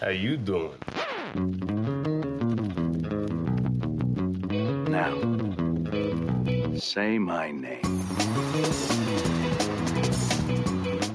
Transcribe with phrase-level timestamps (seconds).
[0.00, 0.78] How you doing?
[4.88, 5.10] Now,
[6.78, 7.82] say my name.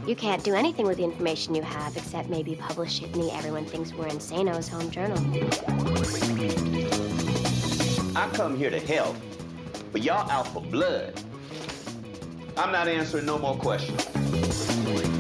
[0.05, 3.33] You can't do anything with the information you have except maybe publish it in the
[3.33, 5.18] Everyone Thinks We're Insano's home journal.
[8.18, 9.15] I come here to help,
[9.94, 11.13] but y'all out for blood.
[12.58, 15.12] I'm not answering no more questions.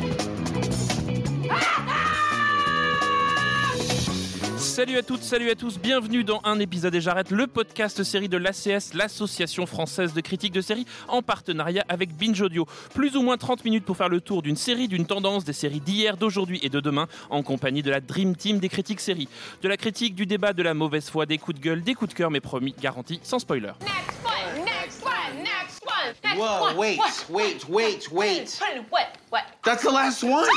[4.73, 8.27] Salut à toutes, salut à tous, bienvenue dans un épisode et j'arrête le podcast série
[8.27, 12.65] de l'ACS, l'association française de critiques de séries, en partenariat avec Binge Audio.
[12.95, 15.79] Plus ou moins 30 minutes pour faire le tour d'une série, d'une tendance, des séries
[15.79, 19.29] d'hier, d'aujourd'hui et de demain, en compagnie de la Dream Team des critiques séries.
[19.61, 22.09] De la critique, du débat, de la mauvaise foi, des coups de gueule, des coups
[22.09, 23.73] de cœur, mais promis, garanti, sans spoiler.
[23.81, 26.77] Next one, next one, next one, next Whoa, one.
[26.77, 27.25] wait, what?
[27.29, 28.59] wait, wait, wait.
[28.89, 29.07] What?
[29.29, 29.43] What?
[29.63, 30.47] That's the last one.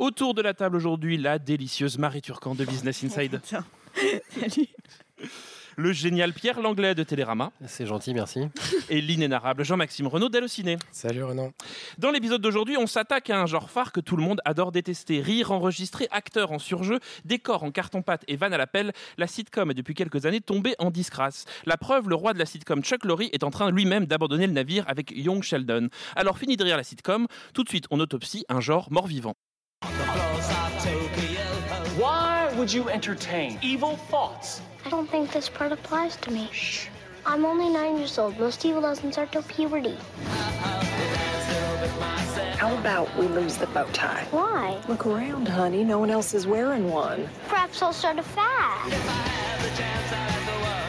[0.00, 3.38] Autour de la table aujourd'hui, la délicieuse Marie Turcan de Business Inside.
[3.42, 3.66] Tiens.
[4.30, 4.66] Salut.
[5.76, 8.40] Le génial Pierre Langlais de Télérama C'est gentil, merci.
[8.88, 10.78] et l'inénarrable Jean-Maxime Renaud d'Allociné.
[10.90, 11.52] Salut Renan.
[11.98, 15.20] Dans l'épisode d'aujourd'hui, on s'attaque à un genre phare que tout le monde adore détester.
[15.20, 19.70] Rire enregistré, acteur en surjeu, décor en carton-pâte et van à la pelle, la sitcom
[19.70, 21.44] est depuis quelques années tombée en disgrâce.
[21.66, 24.54] La preuve, le roi de la sitcom Chuck Lorre est en train lui-même d'abandonner le
[24.54, 25.90] navire avec Young Sheldon.
[26.16, 29.34] Alors fini de rire la sitcom, tout de suite on autopsie un genre mort-vivant.
[32.60, 34.60] Would you entertain evil thoughts?
[34.84, 36.46] I don't think this part applies to me.
[36.52, 36.88] Shh.
[37.24, 38.38] I'm only nine years old.
[38.38, 39.96] Most evil doesn't start till puberty.
[42.58, 44.26] How about we lose the bow tie?
[44.30, 44.78] Why?
[44.88, 45.84] Look around, honey.
[45.84, 47.30] No one else is wearing one.
[47.48, 48.92] Perhaps I'll start a fad.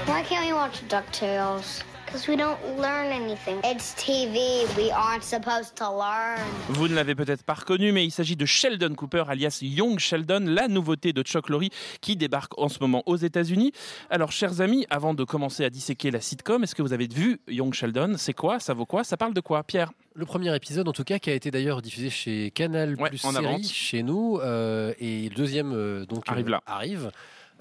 [0.09, 1.83] Why can't we watch DuckTales?
[2.11, 3.61] Because we don't learn anything.
[3.63, 4.67] It's TV.
[4.75, 6.41] We aren't supposed to learn.
[6.67, 10.43] Vous ne l'avez peut-être pas reconnu, mais il s'agit de Sheldon Cooper, alias Young Sheldon,
[10.45, 11.69] la nouveauté de Chuck Lorre
[12.01, 13.71] qui débarque en ce moment aux États-Unis.
[14.09, 17.39] Alors, chers amis, avant de commencer à disséquer la sitcom, est-ce que vous avez vu
[17.47, 18.15] Young Sheldon?
[18.17, 18.59] C'est quoi?
[18.59, 19.05] Ça vaut quoi?
[19.05, 19.93] Ça parle de quoi Pierre?
[20.13, 23.23] Le premier épisode, en tout cas, qui a été d'ailleurs diffusé chez Canal Ouais, plus
[23.23, 26.63] en série chez nous, euh, et le deuxième euh, donc Arrive euh, là.
[26.65, 27.11] Arrive.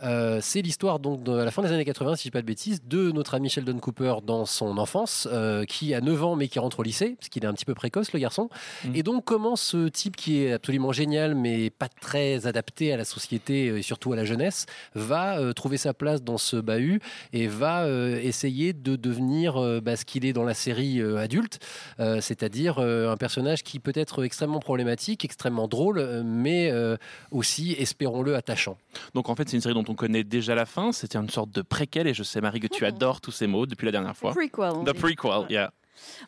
[0.02, 2.40] Euh, c'est l'histoire donc de- à la fin des années 80, si je dis pas
[2.40, 6.36] de bêtises, de notre ami Sheldon Cooper dans son enfance, euh, qui a 9 ans
[6.36, 8.48] mais qui rentre au lycée, parce qu'il est un petit peu précoce le garçon.
[8.84, 8.92] Mhm.
[8.96, 13.04] Et donc comment ce type qui est absolument génial mais pas très adapté à la
[13.04, 17.00] société et surtout à la jeunesse, va euh, trouver sa place dans ce bahut
[17.32, 21.16] et va euh, essayer de devenir euh, bah, ce qu'il est dans la série euh,
[21.18, 21.58] adulte,
[21.98, 26.96] euh, c'est-à-dire euh, un personnage qui peut être extrêmement problématique, extrêmement drôle, euh, mais euh,
[27.30, 28.76] aussi, espérons-le, attachant.
[29.14, 30.92] Donc en fait, c'est une série dont on connaît déjà la fin.
[30.92, 33.66] C'était une sorte de préquel, et je sais, Marie, que tu adores tous ces mots
[33.66, 34.32] depuis la dernière fois.
[34.32, 34.72] Prequel.
[34.74, 35.72] on The prequel, yeah.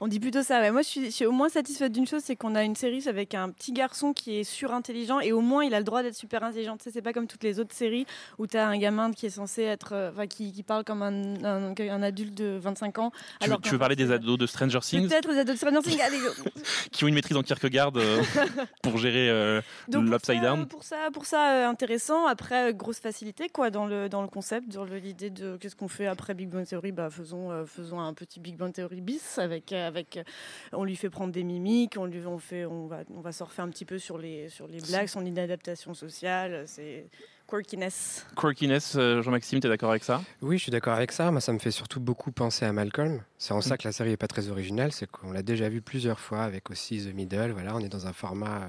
[0.00, 0.60] On dit plutôt ça.
[0.60, 0.71] Ouais.
[0.71, 3.06] Moi, je suis, je suis au moins satisfaite d'une chose, c'est qu'on a une série
[3.09, 6.15] avec un petit garçon qui est surintelligent et au moins il a le droit d'être
[6.15, 6.77] super intelligent.
[6.77, 8.06] Tu sais, c'est pas comme toutes les autres séries
[8.38, 11.03] où tu as un gamin qui est censé être, euh, enfin, qui, qui parle comme
[11.03, 13.12] un, un, un adulte de 25 ans.
[13.41, 15.09] Tu, alors tu veux parler des c'est- ados de Stranger Things?
[15.09, 16.00] Peut-être les ados de Stranger Things.
[16.93, 18.22] Qui ont une maîtrise en Kierkegaard euh,
[18.82, 22.27] pour gérer euh, l'Upside Down Pour ça, pour ça euh, intéressant.
[22.27, 25.88] Après, euh, grosse facilité quoi dans le dans le concept, dans l'idée de qu'est-ce qu'on
[25.88, 26.93] fait après Big Bang Theory?
[26.93, 30.17] Bah faisons euh, faisons un petit Big Bang Theory bis avec euh, avec.
[30.17, 30.25] euh,
[30.73, 33.62] on lui fait prendre des mimiques, on lui on fait on va on va surfer
[33.62, 37.06] un petit peu sur les sur les blagues, son inadaptation sociale, c'est
[37.47, 38.27] quirkiness.
[38.37, 40.23] Quirkiness, euh, Jean-Maxime, t'es d'accord avec ça?
[40.41, 41.31] Oui, je suis d'accord avec ça.
[41.31, 43.23] Moi, ça me fait surtout beaucoup penser à Malcolm.
[43.37, 45.83] C'est en ça que la série est pas très originale, c'est qu'on l'a déjà vu
[45.83, 47.53] plusieurs fois avec aussi The Middle.
[47.53, 48.69] Voilà, on est dans un format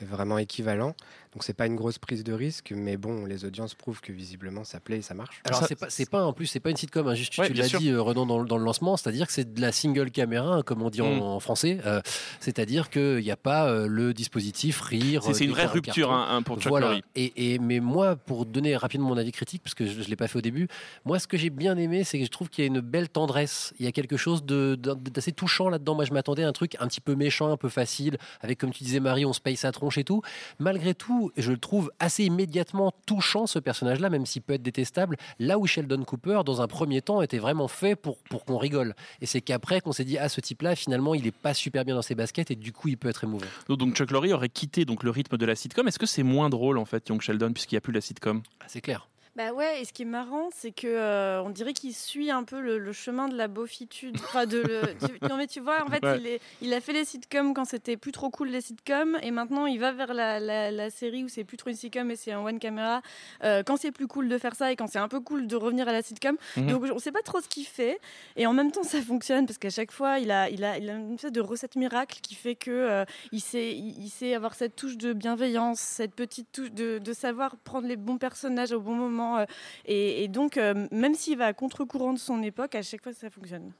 [0.00, 0.94] vraiment équivalent.
[1.32, 4.64] Donc c'est pas une grosse prise de risque, mais bon, les audiences prouvent que visiblement
[4.64, 5.40] ça plaît et ça marche.
[5.44, 7.52] Alors c'est pas, pas en plus c'est pas une sitcom, hein, juste tu, Ouais, tu
[7.52, 9.70] bien l'as dit euh, Renan dans, le- dans le lancement, c'est-à-dire que c'est de la
[9.72, 11.22] single caméra, comme on dit en, Mm.
[11.22, 12.00] en français, euh,
[12.40, 15.22] c'est-à-dire qu'il n'y a pas euh, le dispositif rire.
[15.22, 16.98] C'est une euh, vraie rupture hein, hein, pour Chuck voilà.
[17.14, 20.16] Et, et- mais moi, pour donner rapidement mon avis critique, parce que je, ne l'ai
[20.16, 20.68] pas fait au début,
[21.04, 23.08] moi, ce que j'ai bien aimé, c'est que je trouve qu'il y a une belle
[23.08, 23.72] tendresse.
[23.78, 25.94] Il y a quelque chose de- de- d'assez touchant là-dedans.
[25.94, 28.70] Moi, je m'attendais à un truc un petit peu méchant, un peu facile, avec, comme
[28.72, 30.22] tu disais, Marie, on se paye sa tronche et tout.
[30.58, 35.16] Malgré tout, je le trouve assez immédiatement touchant, ce personnage-là, même s'il peut être détestable.
[35.38, 38.94] Là où Sheldon Cooper, dans un premier temps, était vraiment fait pour, pour qu'on rigole.
[39.20, 41.94] Et c'est qu'après qu'on s'est dit, ah, ce type-là, finalement, il est pas super bien
[41.94, 43.46] dans ses baskets et du coup, il peut être émouvant.
[43.68, 45.86] Donc Chuck Lorre aurait quitté donc le rythme de la sitcom.
[45.88, 48.42] Est-ce que c'est moins drôle en fait, Young Sheldon, puisqu'il n'y a plus la sitcom?
[48.60, 49.08] Ah, c'est clair.
[49.38, 52.42] Bah ouais, et ce qui est marrant, c'est que euh, on dirait qu'il suit un
[52.42, 54.16] peu le, le chemin de la beaufitude.
[54.16, 56.18] Enfin, de le, tu, non, mais tu vois, en fait, Ouais.
[56.18, 59.30] il, est- il a fait les sitcoms quand c'était plus trop cool les sitcoms, et
[59.30, 62.16] maintenant il va vers la, la- la série où c'est plus trop une sitcom et
[62.16, 63.00] c'est un one camera.
[63.44, 65.54] euh, quand c'est plus cool de faire ça et quand c'est un peu cool de
[65.54, 66.36] revenir à la sitcom.
[66.56, 66.66] Mhm.
[66.66, 68.00] Donc on sait pas trop ce qu'il fait,
[68.34, 70.90] et en même temps ça fonctionne parce qu'à chaque fois il a, il a, il
[70.90, 74.34] a une espèce de recette miracle qui fait que euh, il sait, il, il sait
[74.34, 78.72] avoir cette touche de bienveillance, cette petite touche de, de savoir prendre les bons personnages
[78.72, 79.27] au bon moment.
[79.36, 79.44] Euh,
[79.84, 83.12] et, et donc, euh, même s'il va à contre-courant de son époque, à chaque fois
[83.12, 83.72] ça fonctionne.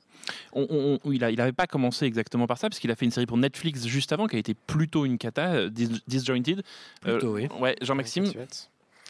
[0.52, 3.10] On- on- on- il n'avait pas commencé exactement par ça, parce qu'il a fait une
[3.10, 6.62] série pour Netflix juste avant, qui a été plutôt une cata, euh, Dis- Disjointed.
[7.06, 7.48] Euh, Plutôt, oui.
[7.58, 8.46] Ouais, Jean-Maxime, Ouais,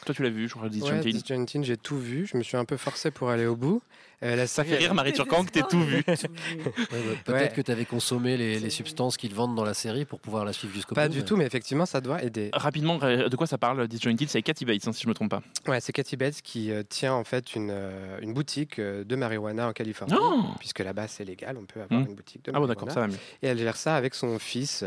[0.06, 1.12] toi tu l'as vu, je crois, Ouais, Disjointed.
[1.12, 2.26] Disjointed, j'ai tout vu.
[2.26, 3.82] Je me suis un peu forcé pour aller au bout.
[4.24, 6.02] Euh, la Ça série, fait rire Marie Turcan que t'aies tout vu.
[6.06, 7.52] Ouais, ouais, Peut-être Ouais.
[7.54, 10.52] que tu avais consommé les, les substances qu'ils vendent dans la série pour pouvoir la
[10.52, 11.00] suivre jusqu'au bout.
[11.00, 12.50] Pas du mais- tout, mais effectivement, ça doit aider.
[12.52, 15.42] Rapidement, de quoi ça parle Disjointed C'est Cathy Bates, hein, si je me trompe pas.
[15.68, 19.14] Ouais, c'est Cathy Bates qui euh, tient en fait une, euh, une boutique euh, de
[19.16, 20.14] marijuana en Californie.
[20.18, 22.06] Oh Puisque là-bas, c'est légal, on peut avoir Hmm.
[22.08, 22.74] une boutique de Ah bon, marijuana.
[22.74, 23.18] d'accord, ça va mieux.
[23.42, 24.84] Et elle gère ça avec son fils,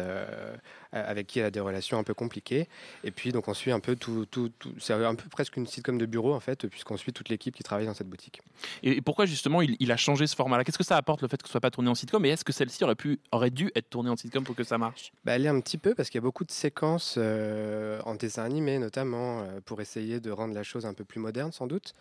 [0.94, 2.68] avec qui elle a des relations un peu compliquées.
[3.06, 4.26] Et puis, donc, on suit un peu tout.
[4.30, 7.30] tout, tout- c'est un peu presque une sitcom de bureau, en fait, puisqu'on suit toute
[7.30, 8.42] l'équipe qui travaille dans cette boutique.
[8.84, 10.64] Et, et pourquoi justement il, il a changé ce format-là?
[10.64, 12.26] Qu'est-ce que ça apporte le fait que ce soit pas tourné en sitcom?
[12.26, 14.78] Et est-ce que celle-ci aurait, pu, aurait dû être tournée en sitcom pour que ça
[14.78, 15.12] marche?
[15.24, 18.16] Bah, elle est un petit peu, parce qu'il y a beaucoup de séquences euh, en
[18.16, 21.68] dessin animé, notamment, euh, pour essayer de rendre la chose un peu plus moderne, sans
[21.68, 21.94] doute.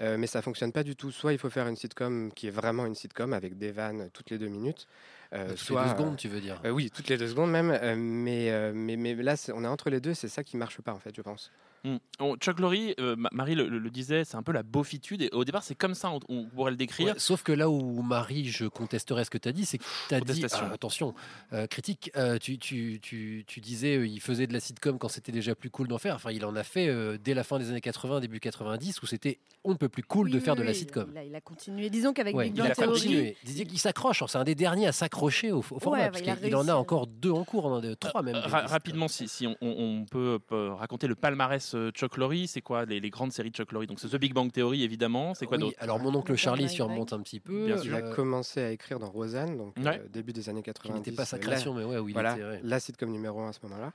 [0.00, 1.12] Euh, mais ça fonctionne pas du tout.
[1.12, 4.30] Soit il faut faire une sitcom qui est vraiment une sitcom avec des vannes toutes
[4.30, 4.88] les deux minutes.
[5.32, 6.60] euh, Toutes soit, les deux secondes, tu veux dire?
[6.64, 7.70] Euh, oui, toutes les deux secondes même.
[7.70, 10.80] euh, mais, euh, mais, mais là, on est entre les deux, c'est ça qui marche
[10.80, 11.52] pas, en fait, je pense.
[12.18, 15.22] On- Chuck Lorre, euh, Ma- Marie le, le- le disait, c'est un peu la beaufitude.
[15.22, 17.08] Et au départ, c'est comme ça, on, on pourrait le décrire.
[17.08, 19.84] Ouais, sauf que là où Marie, je contesterais ce que tu as dit, c'est que
[20.08, 20.44] tu as dit.
[20.52, 21.14] Ah, attention,
[21.52, 25.08] euh, critique, euh, tu, tu, tu, tu disais euh, il faisait de la sitcom quand
[25.08, 26.14] c'était déjà plus cool d'en faire.
[26.16, 29.06] Enfin, il en a fait euh, dès la fin des années 80, début 90, où
[29.06, 31.08] c'était on ne peut plus cool de Oui, faire oui, de la sitcom.
[31.12, 31.90] Il a, il a continué.
[31.90, 33.36] Disons qu'avec Ouais, Big il Bang a Theory, continué.
[33.44, 34.22] Il s'accroche.
[34.26, 35.98] C'est un des derniers à s'accrocher au, au format.
[35.98, 36.76] Ouais, parce bah, il en a hein.
[36.76, 38.36] encore deux en cours, on en a trois même.
[38.36, 42.16] Euh, ra- rapidement, si, si on, on- on peut, peut raconter le palmarès euh, Chuck
[42.16, 43.86] Lorre, c'est quoi les, les grandes séries de Chuck Lorre?
[43.86, 45.34] Donc c'est The Big Bang Theory, évidemment.
[45.34, 45.76] C'est quoi Oui, d'autre?
[45.80, 47.66] alors mon oncle Le Charlie remonte un petit peu.
[47.66, 47.94] Bien Il sûr.
[47.94, 50.00] a euh, commencé à écrire dans Roseanne, donc Ouais.
[50.00, 50.94] euh, début des années qui 90.
[50.98, 52.44] n'était pas sa euh, création, mais ouais, la, voilà, était.
[52.44, 52.60] ouais.
[52.62, 53.92] la sitcom numéro un à ce moment-là.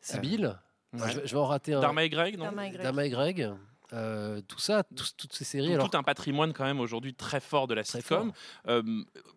[0.00, 0.58] Sibylle,
[0.92, 1.00] Ouais.
[1.10, 1.80] je, vais- je vais en rater un.
[1.80, 2.44] Dharma et Greg, non?
[2.44, 2.82] Dharma et Greg.
[2.82, 3.50] Dharma et Greg,
[3.92, 4.84] euh, tout ça,
[5.16, 5.74] toutes ces séries.
[5.74, 8.32] alors, Tout un patrimoine quand même aujourd'hui très fort de la sitcom.
[8.68, 8.82] Euh,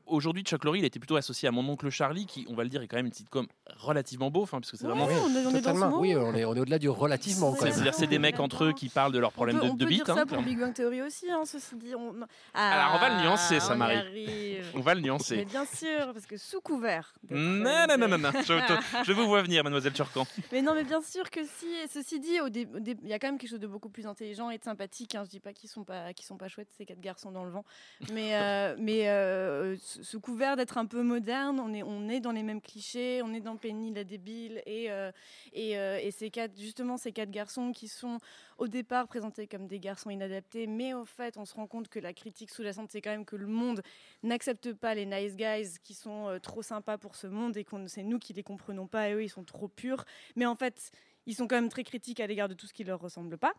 [0.07, 2.69] aujourd'hui, Chuck Lorre, il était plutôt associé à mon oncle Charlie, qui, on va le
[2.69, 5.06] dire, est quand même une sitcom relativement beauf, hein, puisque c'est Ouais, vraiment.
[5.06, 5.89] on est, on est dans ce totalement.
[5.89, 6.00] mot.
[6.01, 7.51] oui, on est, on est au-delà du relativement.
[7.51, 7.57] Ouais.
[7.57, 7.74] quand même.
[7.74, 9.89] C'est-à-dire, c'est des mecs entre eux qui parlent de leurs problèmes de, on de peut
[9.89, 10.06] bite.
[10.06, 10.42] dire hein, ça pour.
[10.44, 11.94] Big Bang Theory aussi, hein, ceci dit.
[11.95, 12.13] On...
[12.54, 14.57] Alors, on va le nuancer, ça, Marie.
[14.74, 15.45] On va le Mais nuancer.
[15.45, 17.13] bien sûr, parce que sous couvert.
[17.30, 18.31] Non, non, non, non, non.
[18.33, 20.25] Je, te- je vous vois venir, mademoiselle Turcan.
[20.51, 21.68] Mais non, mais bien sûr que si.
[21.92, 24.63] Ceci dit, il y a quand même quelque chose de beaucoup plus intelligent et de
[24.63, 25.15] sympathique.
[25.15, 25.24] Hein.
[25.25, 27.51] Je dis pas qu'ils sont pas, qu'ils sont pas chouettes ces quatre garçons dans le
[27.51, 27.65] vent,
[28.13, 32.32] mais euh, mais euh, sous couvert d'être un peu moderne, on est on est dans
[32.32, 35.12] les mêmes clichés, on est dans Penny la débile et euh,
[35.54, 38.20] et, euh, et ces quatre justement ces quatre garçons qui sont
[38.58, 42.00] au départ présentés comme des garçons inadaptés, mais au fait on se rend compte que
[42.00, 43.82] la critique sous-jacente c'est quand même que le monde
[44.24, 47.88] n'accepte pas les nice guys qui sont euh, trop sympas pour ce monde et qu'on
[47.88, 50.06] c'est nous qui les comprenons pas et eux ils sont trop purs.
[50.36, 50.92] Mais en fait,
[51.27, 53.53] ils sont quand même très critiques à l'égard de tout ce qui leur ressemble pas.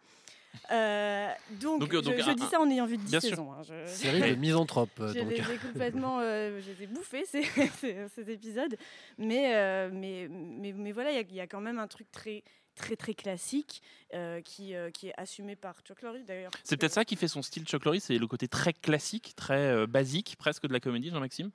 [0.73, 1.31] Euh,
[1.61, 3.31] donc, Donc, euh, donc, je, je un- dis ça en ayant vu 10 Bien sûr.
[3.31, 3.53] saisons.
[3.53, 3.63] hein.
[3.63, 4.91] Je, Série de misanthrope.
[4.99, 5.31] je donc.
[5.31, 7.43] les ai complètement, euh, je les ai bouffés ces,
[7.81, 8.77] ces, ces épisodes.
[9.19, 11.87] Mais, euh, mais, mais, mais voilà, il y a- il y, a quand même un
[11.87, 12.43] truc très
[12.75, 13.83] très très classique
[14.15, 16.53] euh, qui, euh, qui est assumé par Chuck Lorre d'ailleurs.
[16.63, 19.73] C'est peut-être ça qui fait son style Chuck Lorre, c'est le côté très classique, très
[19.73, 21.51] euh, basique, presque de la comédie, Jean-Maxime?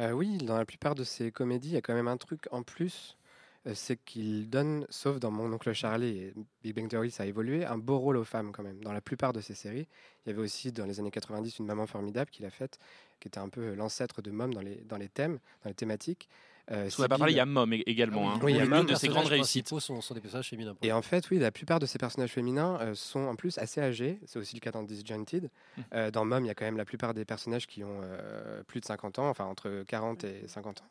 [0.00, 2.48] Euh, oui, dans la plupart de ces comédies, il y a quand même un truc
[2.50, 3.17] en plus, euh,
[3.74, 7.64] c'est qu'il donne, sauf dans Mon oncle Charlie et Big Bang Theory, ça a évolué,
[7.64, 8.80] un beau rôle aux femmes quand même.
[8.82, 9.86] Dans la plupart de ces séries,
[10.24, 12.78] il y avait aussi dans les années 90 une maman formidable qu'il a faite,
[13.20, 16.28] qui était un peu l'ancêtre de Mom dans les, dans les thèmes, dans les thématiques.
[16.70, 18.30] Euh, qu'on n'a pas parlé, il y a Mom également.
[18.30, 18.38] hein.
[18.42, 19.68] Oui, il y a L'une Mom, de ses grandes réussites.
[19.68, 20.76] Sont, sont des personnages féminins.
[20.82, 23.80] Et en fait, oui, la plupart de ces personnages féminins euh, sont en plus assez
[23.80, 24.20] âgés.
[24.26, 25.50] C'est aussi le cas dans Disjointed.
[25.94, 28.62] Euh, dans Mom, il y a quand même la plupart des personnages qui ont euh,
[28.64, 30.84] plus de 50 ans, enfin entre 40 et 50 ans.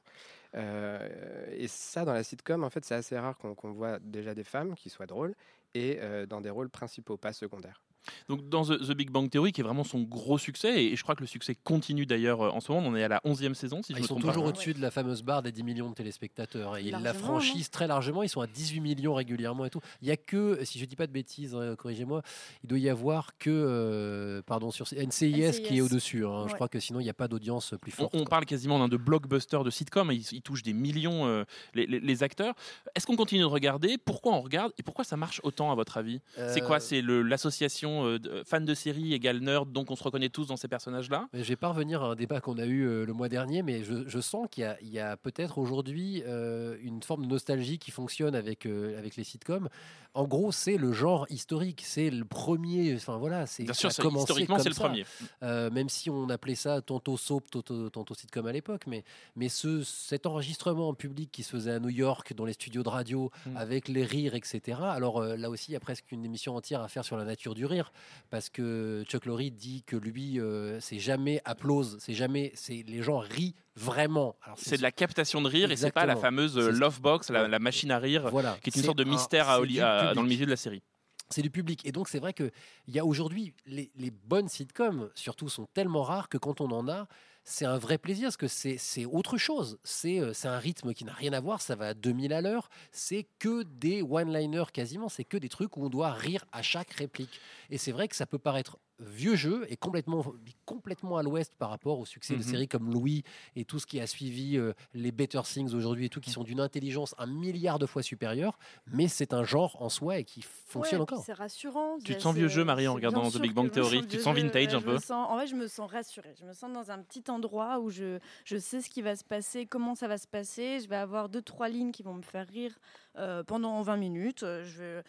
[0.55, 4.43] Euh, et ça, dans la sitcom, en fait, c'est assez rare qu'on voit déjà des
[4.43, 5.35] femmes qui soient drôles
[5.73, 7.86] et euh, dans des rôles principaux, pas secondaires.
[8.29, 11.15] Donc dans The, Big Bang Theory, qui est vraiment son gros succès, et je crois
[11.15, 13.81] que le succès continue d'ailleurs euh, en ce moment, on est à la 11e saison,
[13.83, 15.89] si Ah, je ils me sont toujours au-dessus de la fameuse barre des 10 millions
[15.89, 16.77] de téléspectateurs.
[16.77, 18.23] Et ils la franchissent très largement.
[18.23, 19.81] Ils sont à 18 millions régulièrement et tout.
[20.01, 22.21] Il n'y a que, si je dis pas de bêtises, hein, corrigez-moi,
[22.63, 26.25] il doit y avoir que, euh, pardon, sur NCIS, qui est au-dessus.
[26.25, 26.45] hein.
[26.47, 28.13] Je crois que sinon, il n'y a pas d'audience plus forte.
[28.15, 31.85] on parle quasiment d'un de blockbuster de sitcom, ils, ils touchent des millions euh, les,
[31.85, 32.53] les- les acteurs.
[32.95, 33.97] Est-ce qu'on continue de regarder?
[33.97, 34.71] Pourquoi on regarde?
[34.77, 36.21] Et pourquoi ça marche autant à votre avis?
[36.35, 36.79] C'est quoi?
[36.79, 40.57] C'est l'association euh, de- fan de série égale nerd, donc on se reconnaît tous dans
[40.57, 41.27] ces personnages-là.
[41.33, 43.83] Je vais pas revenir à un débat qu'on a eu euh, le mois dernier, mais
[43.83, 48.35] je, je sens qu'il y a, peut-être aujourd'hui euh, une forme de nostalgie qui fonctionne
[48.35, 49.69] avec, euh, avec les sitcoms.
[50.13, 52.95] En gros, c'est le genre historique, c'est le premier.
[52.95, 55.05] Enfin voilà, c'est Bien ça sûr, a historiquement, c'est le premier.
[55.43, 59.03] Euh, même si on appelait ça tantôt soap, tantôt, tantôt sitcom à l'époque, mais,
[59.35, 62.83] mais ce, cet enregistrement en public qui se faisait à New York, dans les studios
[62.83, 63.57] de radio, Mm.
[63.57, 64.79] avec les rires, etc.
[64.81, 67.23] Alors euh, là aussi, il y a presque une émission entière à faire sur la
[67.25, 67.86] nature du rire,
[68.29, 73.01] parce que Chuck Lorre dit que lui, euh, c'est jamais applause, c'est jamais, c'est les
[73.01, 74.35] gens rient vraiment.
[74.55, 77.47] C'est de la captation de rire et c'est pas la fameuse euh, love box, la,
[77.47, 78.57] la machine à rire, Voilà.
[78.61, 80.57] qui est une sorte de un- mystère à Oli- à- dans le milieu de la
[80.57, 80.81] série.
[81.29, 81.85] C'est du public.
[81.85, 82.51] Et donc, c'est vrai qu'il
[82.87, 86.87] y a aujourd'hui, les, les bonnes sitcoms, surtout, sont tellement rares que quand on en
[86.87, 87.07] a,
[87.49, 89.79] c'est un vrai plaisir parce que c'est autre chose.
[90.05, 92.69] Euh, c'est un rythme qui n'a rien à voir, ça va à 2000 à l'heure.
[92.91, 96.91] C'est que des one-liners quasiment, c'est que des trucs où on doit rire à chaque
[96.91, 97.39] réplique.
[97.69, 100.25] Et c'est vrai que ça peut paraître vieux jeu et complètement,
[100.65, 102.43] complètement à l'ouest par rapport au succès de Mhm.
[102.43, 103.23] séries comme Louis
[103.55, 106.43] et tout ce qui a suivi euh, les Better Things aujourd'hui et tout, qui sont
[106.43, 108.57] d'une intelligence un milliard de fois supérieure.
[108.87, 111.23] Mais c'est un genre en soi et qui fonctionne Ouais, encore.
[111.23, 111.97] C'est rassurant.
[112.03, 114.01] Tu te sens vieux jeu, Marie, en regardant The Big Bang Theory.
[114.01, 115.67] Tu te vieux sens jeu, vintage un je peu me sens- En vrai, je me
[115.67, 116.33] sens rassurée.
[116.39, 119.23] Je me sens dans un petit endroit où je, je sais ce qui va se
[119.23, 120.79] passer, comment ça va se passer.
[120.81, 122.77] Je vais avoir deux, trois lignes qui vont me faire rire
[123.17, 124.43] euh, pendant 20 minutes.
[124.43, 125.01] Euh, Je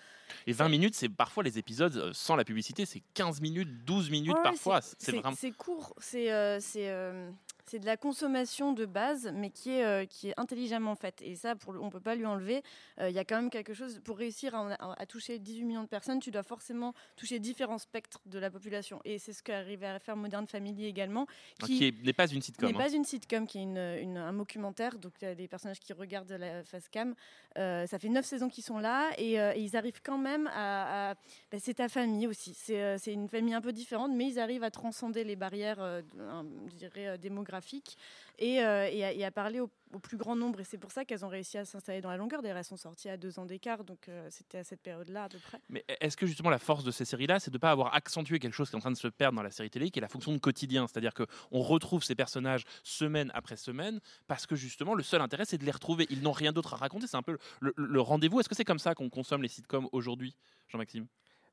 [0.46, 4.10] Et 20 minutes, c'est parfois les épisodes euh, sans la publicité, c'est 15 minutes, 12
[4.10, 4.80] minutes Ouais, parfois.
[4.82, 5.36] C'est vraiment.
[5.36, 6.30] C'est court, c'est
[7.68, 11.20] c'est de la consommation de base, mais qui est, euh, qui est intelligemment faite.
[11.22, 12.62] Et ça, pour, on peut pas lui enlever.
[13.00, 15.64] Euh, Il y a quand même quelque chose, pour réussir à, à- à toucher 18
[15.64, 19.00] millions de personnes, tu dois forcément toucher différents spectres de la population.
[19.04, 21.26] Et c'est ce qu'arrive à faire Modern Family également,
[21.64, 22.68] Qui est- n'est pas une sitcom.
[22.68, 22.78] n'est hein.
[22.78, 24.98] pas une sitcom, qui est une, une- un documentaire.
[24.98, 27.14] Donc, il y a des personnages qui regardent la face cam.
[27.56, 31.10] Euh, ça fait neuf saisons qu'ils sont là et, et ils arrivent quand même à.
[31.10, 31.14] à-
[31.50, 32.54] bah, c'est ta famille aussi.
[32.54, 35.78] C'est une famille un peu différente, mais ils arrivent à transcender les barrières,
[36.68, 37.16] je dirais, euh,
[38.38, 40.60] et, euh, et à, et à parler au, au plus grand nombre.
[40.60, 42.42] Et c'est pour ça qu'elles ont réussi à s'installer dans la longueur.
[42.42, 45.28] D'ailleurs, elles sont sorties à deux ans d'écart, donc euh, c'était à cette période-là à
[45.28, 45.60] peu près.
[45.68, 48.38] Mais est-ce que justement la force de ces séries-là, c'est de ne pas avoir accentué
[48.38, 50.02] quelque chose qui est en train de se perdre dans la série télé, qui est
[50.02, 50.86] la fonction de quotidien?
[50.86, 55.58] C'est-à-dire qu'on retrouve ces personnages semaine après semaine, parce que justement le seul intérêt, c'est
[55.58, 56.06] de les retrouver.
[56.10, 58.40] Ils n'ont rien d'autre à raconter, c'est un peu le, le- le rendez-vous.
[58.40, 60.36] Est-ce que c'est comme ça qu'on consomme les sitcoms aujourd'hui,
[60.68, 61.06] Jean-Maxime?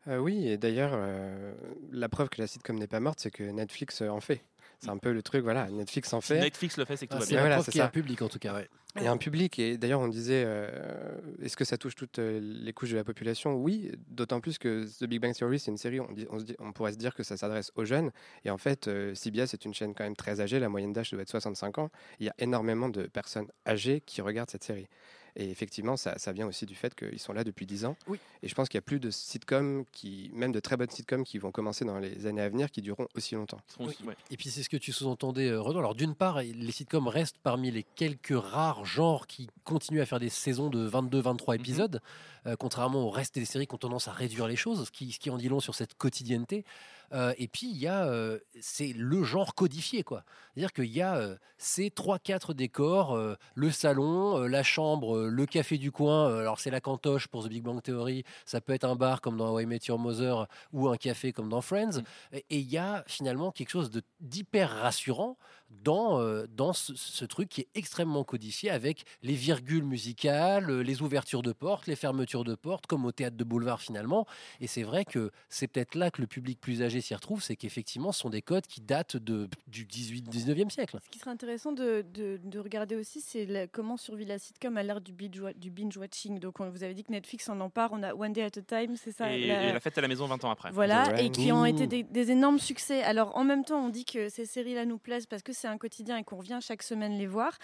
[0.08, 1.56] Euh, oui, et d'ailleurs, euh,
[1.92, 4.44] la preuve que la sitcom n'est pas morte, c'est que Netflix en fait.
[4.86, 6.40] C'est un peu le truc, voilà, Netflix en Si fait.
[6.40, 7.40] Netflix le fait, c'est que tout Ah, va bien.
[7.40, 7.88] Voilà, c'est qu'il y a ça.
[7.88, 8.54] un public en tout cas.
[8.54, 8.70] ouais.
[8.98, 12.20] Il y a un public, et d'ailleurs on disait, euh, est-ce que ça touche toutes
[12.20, 13.54] euh, les couches de la population?
[13.56, 16.46] Oui, d'autant plus que The Big Bang Theory, c'est une série, on, dit- on, se
[16.46, 18.12] dit- on pourrait se dire que ça s'adresse aux jeunes,
[18.46, 21.12] et en fait, euh, CBS est une chaîne quand même très âgée, la moyenne d'âge
[21.12, 21.90] doit être 65 ans,
[22.22, 24.88] il y a énormément de personnes âgées qui regardent cette série.
[25.36, 27.98] Et effectivement, ça, ça vient aussi du fait qu'ils sont là depuis 10 ans.
[28.08, 28.20] Oui.
[28.42, 31.24] Et je pense qu'il y a plus de sitcoms, qui, même de très bonnes sitcoms,
[31.24, 33.60] qui vont commencer dans les années à venir, qui dureront aussi longtemps.
[33.80, 33.94] Ouais.
[34.32, 35.80] Et puis c'est ce que tu sous-entendais, euh, Renaud.
[35.80, 40.20] Alors d'une part, les sitcoms restent parmi les quelques rares genres qui continuent à faire
[40.20, 42.02] des saisons de 22-23 épisodes,
[42.48, 45.12] euh, contrairement au reste des séries qui ont tendance à réduire les choses, ce qui,
[45.12, 46.66] ce qui en dit long sur cette quotidienneté.
[47.14, 50.24] Euh, et puis il y a, euh, c'est le genre codifié, quoi.
[50.54, 53.18] C'est-à-dire qu'il y a ces 3-4 décors,
[53.54, 56.40] le salon, la chambre, le café du coin.
[56.40, 59.38] alors c'est la cantoche pour The Big Bang Theory, ça peut être un bar comme
[59.38, 62.02] dans How Met Your Mother ou un café comme dans Friends.
[62.32, 65.38] Et et il y a finalement quelque chose d'hyper rassurant
[65.70, 70.82] dans, euh, dans ce, ce truc qui est extrêmement codifié avec les virgules musicales, euh,
[70.82, 74.26] les ouvertures de portes, les fermetures de portes, comme au théâtre de boulevard finalement.
[74.62, 77.56] Et c'est vrai que c'est peut-être là que le public plus âgé s'y retrouve, c'est
[77.56, 81.00] qu'effectivement, ce sont des codes qui datent de, du 18-19e siècle.
[81.04, 84.78] Ce qui serait intéressant de, de- de regarder aussi, c'est la- comment survit la sitcom
[84.78, 86.40] à l'ère du binge- du binge-watching.
[86.40, 87.90] Donc, on, vous avez dit que Netflix en empare.
[87.94, 90.02] On a One Day at a Time, c'est ça Et, la- et la fête à
[90.02, 90.72] la maison 20 ans après.
[90.72, 93.04] Voilà, et qui ont été des, des énormes succès.
[93.04, 95.78] Alors, en même temps, on dit que ces séries-là nous plaisent parce que c'est un
[95.78, 97.58] quotidien et qu'on revient chaque semaine les voir.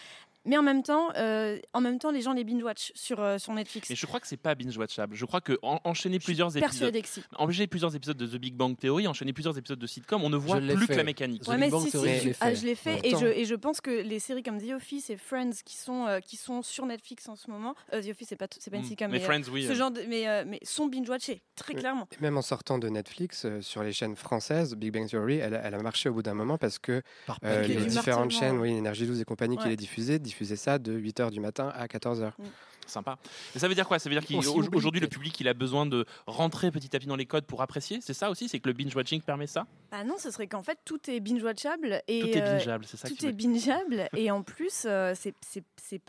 [0.45, 3.53] Mais en même temps, euh, en même temps, les gens les binge-watch sur, euh, sur
[3.53, 3.89] Netflix.
[3.89, 5.15] Mais je crois que c'est pas binge-watchable.
[5.15, 7.21] Je crois que en- enchaîner plusieurs épisodes, si.
[7.37, 10.37] enchaîner plusieurs épisodes de The Big Bang Theory, enchaîner plusieurs épisodes de sitcom, on ne
[10.37, 10.93] voit Je plus fait.
[10.93, 11.43] que la mécanique.
[11.43, 12.55] The Ouais, Big mais Bang si, si, Theory, je l'ai ah, fait.
[12.55, 15.17] je l'ai fait et je, et je pense que les séries comme The Office et
[15.17, 18.35] Friends qui sont, euh, qui sont sur Netflix en ce moment, euh, The Office c'est
[18.35, 18.87] pas, c'est pas une Mm.
[18.87, 19.65] sitcom, mais mais, euh, Friends, oui.
[19.67, 21.79] ce euh, genre de, mais, euh, mais sont binge-watchés, très Oui.
[21.79, 22.07] clairement.
[22.17, 25.53] Et même en sortant de Netflix, euh, sur les chaînes françaises, Big Bang Theory, elle,
[25.53, 27.79] a- elle a marché au bout d'un moment parce que Par euh, qu'il y a
[27.81, 31.29] les différentes chaînes, oui, Énergie 12 et compagnie qui les diffusaient, diffusaient ça de 8h
[31.31, 32.31] du matin à 14h.
[32.91, 33.17] Sympa.
[33.55, 33.97] Et ça veut dire quoi?
[33.99, 37.15] Ça veut dire qu'aujourd'hui, le public, il a besoin de rentrer petit à petit dans
[37.15, 37.99] les codes pour apprécier?
[38.01, 38.47] C'est ça aussi?
[38.47, 39.65] C'est que le binge-watching permet ça?
[39.91, 42.95] Bah non, ce serait qu'en fait tout est binge-watchable et Tout est euh, bingeable, c'est
[42.95, 45.99] ça que tout est bingeable et en plus euh, c'est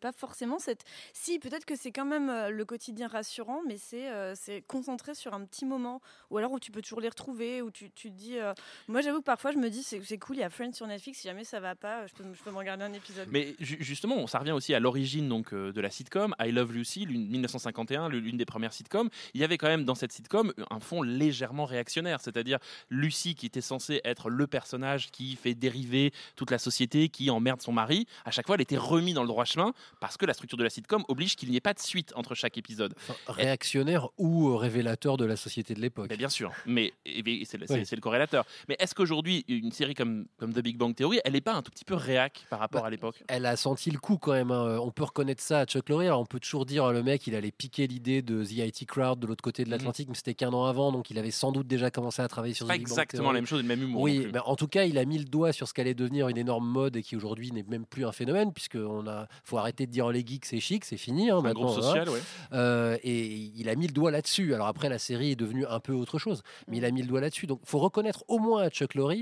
[0.00, 4.10] pas forcément cette si peut-être que c'est quand même euh, le quotidien rassurant mais c'est
[4.10, 4.34] euh,
[4.66, 7.90] concentré sur un petit moment ou alors où tu peux toujours les retrouver où tu,
[7.92, 8.54] tu te dis euh,
[8.88, 11.18] moi j'avoue que parfois je me dis c'est cool il y a Friends sur Netflix
[11.20, 13.28] si jamais ça va pas je peux je peux me regarder un épisode.
[13.30, 16.72] Mais ju- justement, ça revient aussi à l'origine donc euh, de la sitcom I Love
[16.72, 19.08] Lucy, l'une- 1951, le- l'une des premières sitcoms.
[19.34, 22.58] Il y avait quand même dans cette sitcom un fond légèrement réactionnaire, c'est-à-dire
[22.90, 27.60] Lucy qui était censée être le personnage qui fait dériver toute la société, qui emmerde
[27.62, 28.06] son mari.
[28.24, 30.64] À chaque fois, elle était remise dans le droit chemin parce que la structure de
[30.64, 32.94] la sitcom oblige qu'il n'y ait pas de suite entre chaque épisode.
[33.26, 36.12] Réactionnaire ou euh, révélateur de la société de l'époque.
[36.16, 38.00] Bien sûr, mais c'est le, Oui.
[38.00, 38.44] corrélateur.
[38.68, 41.62] Mais est-ce qu'aujourd'hui, une série comme, comme The Big Bang Theory, elle n'est pas un
[41.62, 43.22] tout petit peu réac par rapport à l'époque?
[43.28, 44.50] Elle a senti le coup quand même.
[44.50, 44.78] hein.
[44.80, 46.07] On peut reconnaître ça à Chuck Lorre.
[46.16, 49.26] On peut toujours dire le mec, il allait piquer l'idée de The IT Crowd de
[49.26, 51.90] l'autre côté de l'Atlantique, mais c'était qu'un an avant, donc il avait sans doute déjà
[51.90, 54.02] commencé à travailler sur Pas The Big Bang exactement la même chose, le même humour.
[54.02, 56.38] Oui, mais en tout cas, il a mis le doigt sur ce qu'allait devenir une
[56.38, 59.90] énorme mode et qui aujourd'hui n'est même plus un phénomène, puisqu'on a, faut arrêter de
[59.90, 61.30] dire les geeks c'est chic, c'est fini.
[61.30, 61.82] hein, un groupe hein.
[61.82, 62.20] social, ouais.
[62.52, 64.54] Euh, et il a mis le doigt là-dessus.
[64.54, 67.08] Alors après, la série est devenue un peu autre chose, mais il a mis le
[67.08, 67.46] doigt là-dessus.
[67.46, 69.12] Donc, faut reconnaître au moins à Chuck Lorre,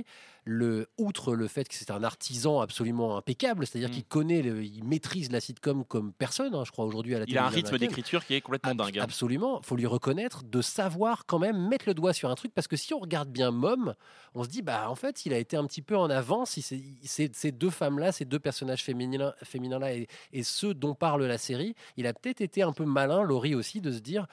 [0.48, 3.92] le, outre le fait que c'est un artisan absolument impeccable, c'est-à-dire Mm.
[3.92, 7.24] qu'il connaît, le- il maîtrise la sitcom comme personne, hein, je crois aujourd'hui à la
[7.26, 8.98] Il a un rythme d'écriture qui est complètement dingue.
[9.00, 9.02] hein.
[9.02, 12.68] Absolument, faut lui reconnaître de savoir quand même mettre le doigt sur un truc parce
[12.68, 13.94] que si on regarde bien Mom,
[14.36, 16.56] on se dit bah en fait il a été un petit peu en avance.
[16.56, 16.62] il
[17.02, 21.74] Ces deux femmes-là, ces deux personnages féminins, féminins-là et, et ceux dont parle la série,
[21.96, 24.26] il a peut-être été un peu malin, Laurie aussi, de se dire.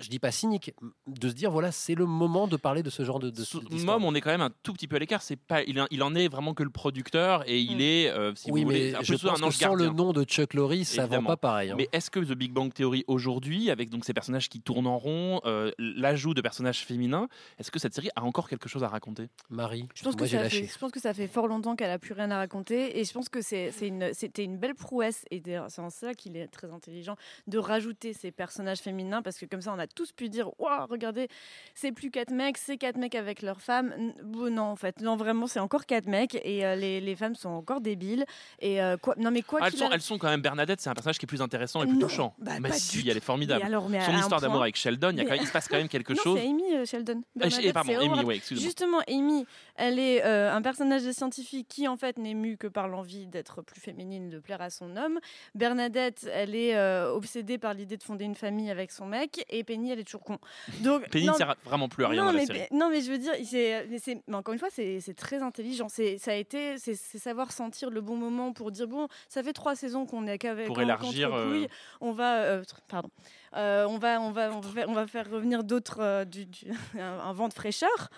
[0.00, 0.72] Je dis pas cynique,
[1.06, 3.30] de se dire voilà, c'est le moment de parler de ce genre de.
[3.30, 3.44] de.
[3.84, 5.20] Mom, on est quand même un tout petit peu à l'écart.
[5.22, 8.32] C'est pas, il, en- il en est vraiment que le producteur et il est, euh,
[8.34, 10.12] si oui, vous voulez, mais un je peu pense un que ange sans le nom
[10.12, 11.26] de Chuck Lorre, ça vend Évidemment.
[11.28, 11.70] pas pareil.
[11.70, 11.74] hein.
[11.76, 14.96] Mais est-ce que The Big Bang Theory aujourd'hui, avec donc ces personnages qui tournent en
[14.98, 18.88] rond, euh, l'ajout de personnages féminins, est-ce que cette série a encore quelque chose à
[18.88, 19.28] raconter?
[19.50, 20.62] Marie, Je pense, moi que ça lâché.
[20.66, 23.04] fait, je pense que ça fait fort longtemps qu'elle a plus rien à raconter et
[23.04, 26.36] je pense que c'est c'est une- c'était une belle prouesse et c'est en ça qu'il
[26.36, 30.12] est très intelligent de rajouter ces personnages féminins parce que comme ça on a tous
[30.12, 31.28] pu dire waouh regardez
[31.74, 35.16] c'est plus quatre mecs c'est quatre mecs avec leurs femmes bon, non en fait non
[35.16, 38.24] vraiment c'est encore quatre mecs et euh, les, les femmes sont encore débiles
[38.60, 40.90] et euh, quoi non mais quoi Ah, elles, sont, elles sont quand même Bernadette, c'est
[40.90, 42.34] un personnage qui est plus intéressant et plus Non, touchant.
[42.38, 43.60] bah, mais si, elle est formidable.
[43.62, 45.46] Mais alors, mais Son histoire d'amour avec Sheldon, il, y a Mais- quand même- il
[45.46, 46.38] se passe quand même quelque non, chose.
[46.38, 47.22] c'est Amy euh, Sheldon.
[47.24, 48.40] Ah, Bernadette, pardon, c'est Amy, ouais.
[48.50, 52.66] Justement, Amy, elle est euh, un personnage de scientifique qui, en fait, n'est mu que
[52.66, 55.18] par l'envie d'être plus féminine, de plaire à son homme.
[55.54, 59.44] Bernadette, elle est euh, obsédée par l'idée de fonder une famille avec son mec.
[59.48, 60.38] Et Penny, elle est toujours con.
[60.80, 62.60] Donc, Penny ne sert vraiment plus à rien non, dans la mais, série.
[62.70, 65.88] non, mais je veux dire, c'est, mais mais encore une fois, c'est, très intelligent.
[65.88, 69.52] C'est, ça a été, c'est, savoir sentir le bon moment pour dire bon, ça fait
[69.52, 71.66] trois saisons qu'on est qu'avec Pour élargir, euh,
[72.00, 73.10] on va, euh, pardon,
[73.56, 76.46] Euh, on va, on va, on va, faire, on va faire revenir d'autres, euh, du,
[76.46, 76.66] du-
[76.98, 78.08] un, un vent de fraîcheur.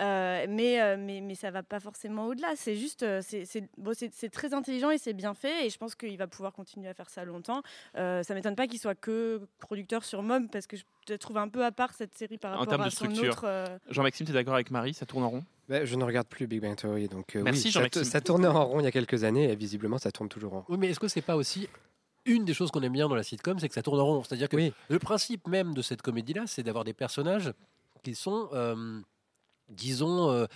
[0.00, 2.48] Euh, mais, euh, mais, mais ça va pas forcément au-delà.
[2.56, 3.92] C'est juste, euh, c'est, bon,
[4.32, 5.66] très intelligent et c'est bien fait.
[5.66, 7.62] Et je pense qu'il va pouvoir continuer à faire ça longtemps.
[7.96, 11.48] Euh, ça m'étonne pas qu'il soit que producteur sur Mob parce que je trouve un
[11.48, 13.30] peu à part cette série par En rapport termes à de son structure.
[13.32, 13.44] autre.
[13.46, 14.94] euh, Jean-Maxime, tu es d'accord avec Marie?
[14.94, 15.44] Ça tourne en rond?
[15.68, 18.48] Ben, je ne regarde plus Big Bang Theory, donc euh, Merci, oui, ça, ça tournait
[18.48, 20.64] en rond il y a quelques années et visiblement ça tourne toujours en rond.
[20.70, 21.68] Oui, mais est-ce que c'est pas aussi
[22.24, 24.22] une des choses qu'on aime bien dans la sitcom, c'est que ça tourne en rond?
[24.22, 24.72] C'est-à-dire que Oui.
[24.88, 27.52] le principe même de cette comédie-là, c'est d'avoir des personnages
[28.02, 29.00] qui sont, euh,
[29.72, 30.46] disons, euh,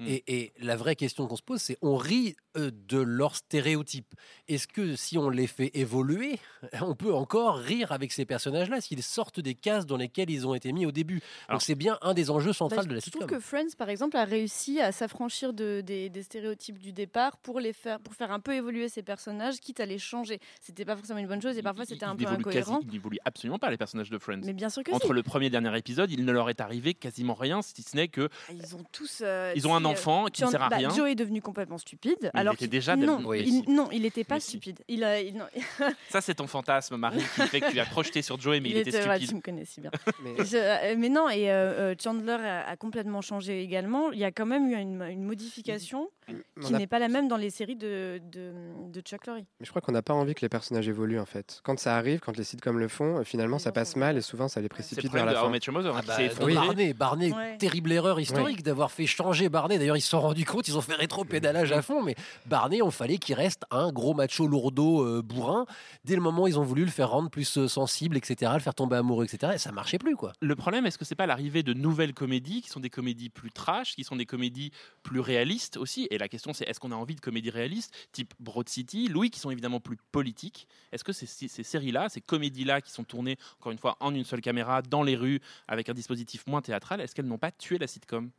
[0.00, 0.06] Hmm.
[0.06, 4.14] Et, et la vraie question qu'on se pose, c'est on rit euh, de leurs stéréotypes.
[4.46, 6.38] Est-ce que si on les fait évoluer,
[6.82, 10.54] on peut encore rire avec ces personnages-là s'ils sortent des cases dans lesquelles ils ont
[10.54, 11.20] été mis au début?
[11.48, 13.38] Alors- Donc c'est bien un des enjeux centraux Bah, de la je trouve sitcom.
[13.38, 17.58] que Friends, par exemple, a réussi à s'affranchir de, des, des stéréotypes du départ pour
[17.58, 20.38] les faire, pour faire un peu évoluer ces personnages, quitte à les changer.
[20.60, 22.80] C'était pas forcément une bonne chose et parfois c'était il un peu évolue quasi- incohérent.
[22.84, 24.42] il n'évolue absolument pas les personnages de Friends.
[24.44, 25.12] Mais bien sûr que Entre si.
[25.12, 28.08] le premier et dernier épisode, il ne leur est arrivé quasiment rien, si ce n'est
[28.08, 29.22] que Ah, Ils ont tous.
[29.24, 30.90] euh, ils ont un enfant qui ne Chan- sert à bah, rien.
[30.90, 32.16] Joe est devenu complètement stupide.
[32.22, 33.62] il alors était qu'il- déjà non, devenu- Oui.
[33.66, 34.48] il, non, il n'était pas Mais si.
[34.50, 34.80] stupide.
[34.88, 35.44] Il a, il- non,
[36.10, 38.76] Ça, c'est ton fantasme, Marie, qui fait que tu as projeté sur Joey, mais il,
[38.78, 39.28] était ouais, stupide.
[39.28, 39.90] tu me connais si bien.
[40.22, 44.10] Mais Je- euh, mais non, et euh, euh, Chandler a, a complètement changé également.
[44.12, 47.08] Il y a quand même eu une, une modification on qui a- n'est pas la
[47.08, 48.52] même dans les séries de, de,
[48.92, 49.36] de Chuck Lorre.
[49.38, 51.60] mais je crois qu'on n'a pas envie que les personnages évoluent en fait.
[51.64, 54.48] Quand ça arrive, quand les sitcoms le font, euh, finalement ça passe mal et souvent
[54.48, 55.48] ça les précipite vers la fin.
[55.48, 55.50] Hein,
[55.94, 56.54] Ah qui bah.
[56.54, 57.56] Barney, Barney, Ouais.
[57.58, 60.80] terrible erreur historique d'avoir fait changer Barney D'ailleurs, ils se sont rendus compte, ils ont
[60.80, 62.02] fait rétro-pédalage à fond.
[62.02, 62.14] Mais
[62.46, 65.66] Barney, on fallait qu'il reste un gros macho lourdeau euh, bourrin.
[66.04, 68.60] Dès le moment où ils ont voulu le faire rendre plus euh, sensible, etc., le
[68.60, 70.32] faire tomber amoureux, etc., et ça marchait plus, quoi.
[70.40, 73.50] Le problème, est-ce que c'est pas l'arrivée de nouvelles comédies qui sont des comédies plus
[73.50, 76.08] trash, qui sont des comédies plus réalistes aussi?
[76.10, 79.30] Et la question, c'est est-ce qu'on a envie de comédies réalistes, type Broad City, Louis,
[79.30, 80.66] qui sont évidemment plus politiques?
[80.92, 84.24] Est-ce que ces, ces séries-là, ces comédies-là, qui sont tournées encore une fois en une
[84.24, 87.78] seule caméra, dans les rues, avec un dispositif moins théâtral, est-ce qu'elles n'ont pas tué
[87.78, 88.30] la sitcom?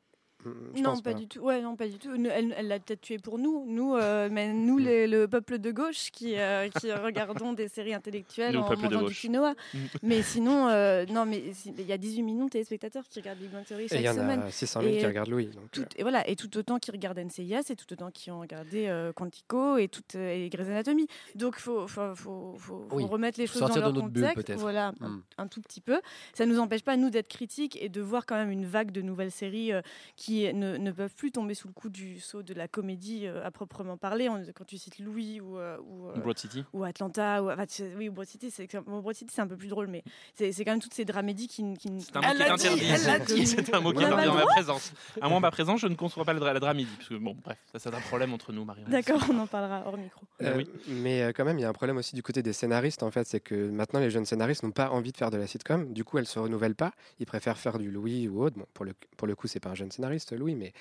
[0.45, 1.39] Je non, pas, du tout.
[1.41, 2.09] Ouais, non, pas du tout.
[2.15, 6.11] Elle l'a peut-être tué pour nous, nous, euh, mais nous, les- le peuple de gauche,
[6.11, 9.19] qui, euh, qui regardons des séries intellectuelles Nous, en peuple de mangeant du gauche.
[9.21, 9.53] quinoa.
[10.01, 13.49] mais sinon, euh, non, mais il y a 18 millions de téléspectateurs qui regardent Big
[13.51, 14.39] Bang Theory Et chaque il y en semaine.
[14.43, 15.47] a 600 000 Et, qui regardent Louis.
[15.47, 18.39] Donc, Tout, et voilà, et tout autant qui regardent NCIS, et tout autant qui ont
[18.39, 21.07] regardé Quantico et, tout, euh, et Grey's Anatomy.
[21.35, 24.27] Donc, il faut, faut, faut, faut- Oui, remettre les choses dans sortir leur notre bulle,
[24.33, 24.53] contexte.
[24.61, 25.99] Voilà, un- un, tout petit peu.
[26.33, 28.91] Ça ne nous empêche pas, nous, d'être critiques et de voir quand même une vague
[28.91, 29.81] de nouvelles séries euh,
[30.29, 33.43] qui ne, ne peuvent plus tomber sous le coup du saut de la comédie euh,
[33.43, 34.29] à proprement parler.
[34.29, 37.65] On- quand tu cites Louis ou, euh, ou, euh, Broad City ou Atlanta, ou, enfin,
[37.97, 39.03] oui, ou Broad City, c'est bon,
[39.37, 40.03] un peu plus drôle, mais
[40.35, 43.45] c'est quand même toutes ces dramédies qui, qui C'est un mot qui est interdit.
[43.47, 44.93] C'est un mot qui est interdit pas en ma présence.
[45.19, 46.91] À moi, ma présence, je ne conçois pas la, dra- la dramédie.
[46.97, 48.83] Parce que, bon, bref, ça, c'est un problème entre nous, Marie.
[48.87, 50.21] D'accord, on en parlera hors micro.
[50.43, 50.69] Euh, oui.
[50.87, 53.09] Mais euh, quand même, il y a un problème aussi du côté des scénaristes, en
[53.11, 55.91] fait, c'est que maintenant les jeunes scénaristes n'ont pas envie de faire de la sitcom.
[55.93, 56.91] Du coup, elles se renouvellent pas.
[57.19, 58.57] Ils préfèrent faire du Louis ou autre.
[58.59, 60.73] Bon, pour le pour le coup, c'est pas un jeune scénariste, Louis, mais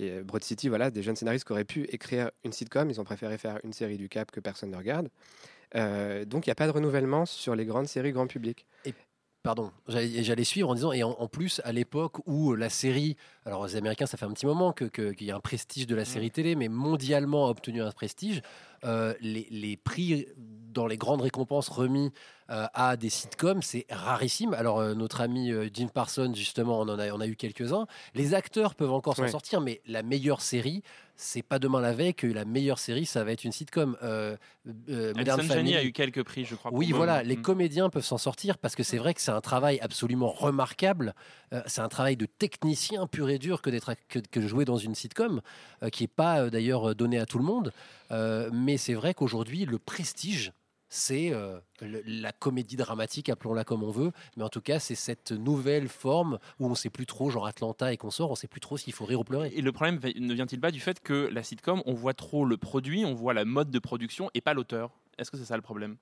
[0.00, 3.04] euh, Broad City, voilà, des jeunes scénaristes qui auraient pu écrire une sitcom, ils ont
[3.04, 5.08] préféré faire une série du Cap que personne ne regarde.
[5.74, 8.66] Euh, donc, il n'y a pas de renouvellement sur les grandes séries grand public.
[9.46, 13.64] Pardon, j'allais suivre en disant, et en, en plus, à l'époque où la série, alors
[13.64, 16.04] les Américains, ça fait un petit moment que- qu'il y a un prestige de la
[16.04, 18.42] série télé, mais mondialement a obtenu un prestige,
[18.84, 22.10] euh, les, les prix dans les grandes récompenses remis
[22.50, 24.52] euh, à des sitcoms, c'est rarissime.
[24.52, 27.86] Alors, euh, notre ami Jim Parsons, justement, on en a, on a eu quelques-uns.
[28.14, 29.28] Les acteurs peuvent encore s'en Ouais.
[29.30, 30.82] sortir, mais la meilleure série,
[31.16, 33.96] c'est pas demain la veille que la meilleure série, ça va être une sitcom.
[34.02, 34.36] Euh,
[34.88, 36.70] euh, Modern a eu quelques prix, je crois.
[36.72, 37.42] oui, voilà, les Mm.
[37.42, 41.14] comédiens peuvent s'en sortir parce que c'est vrai que c'est un travail absolument remarquable.
[41.52, 44.94] Euh, c'est un travail de technicien pur et dur que, d'être, que, jouer dans une
[44.94, 45.40] sitcom,
[45.82, 47.72] euh, qui n'est pas euh, d'ailleurs donné à tout le monde.
[48.52, 50.52] Mais c'est vrai qu'aujourd'hui, le prestige,
[50.88, 54.12] c'est euh, la comédie dramatique, appelons-la comme on veut.
[54.36, 57.46] Mais en tout cas, c'est cette nouvelle forme où on ne sait plus trop, genre
[57.46, 59.52] Atlanta et qu'on sort, on ne sait plus trop s'il faut rire ou pleurer.
[59.54, 62.56] Et le problème ne vient-il pas du fait que la sitcom, on voit trop le
[62.56, 64.90] produit, on voit la mode de production et pas l'auteur?
[65.18, 65.96] Est-ce que c'est ça le problème?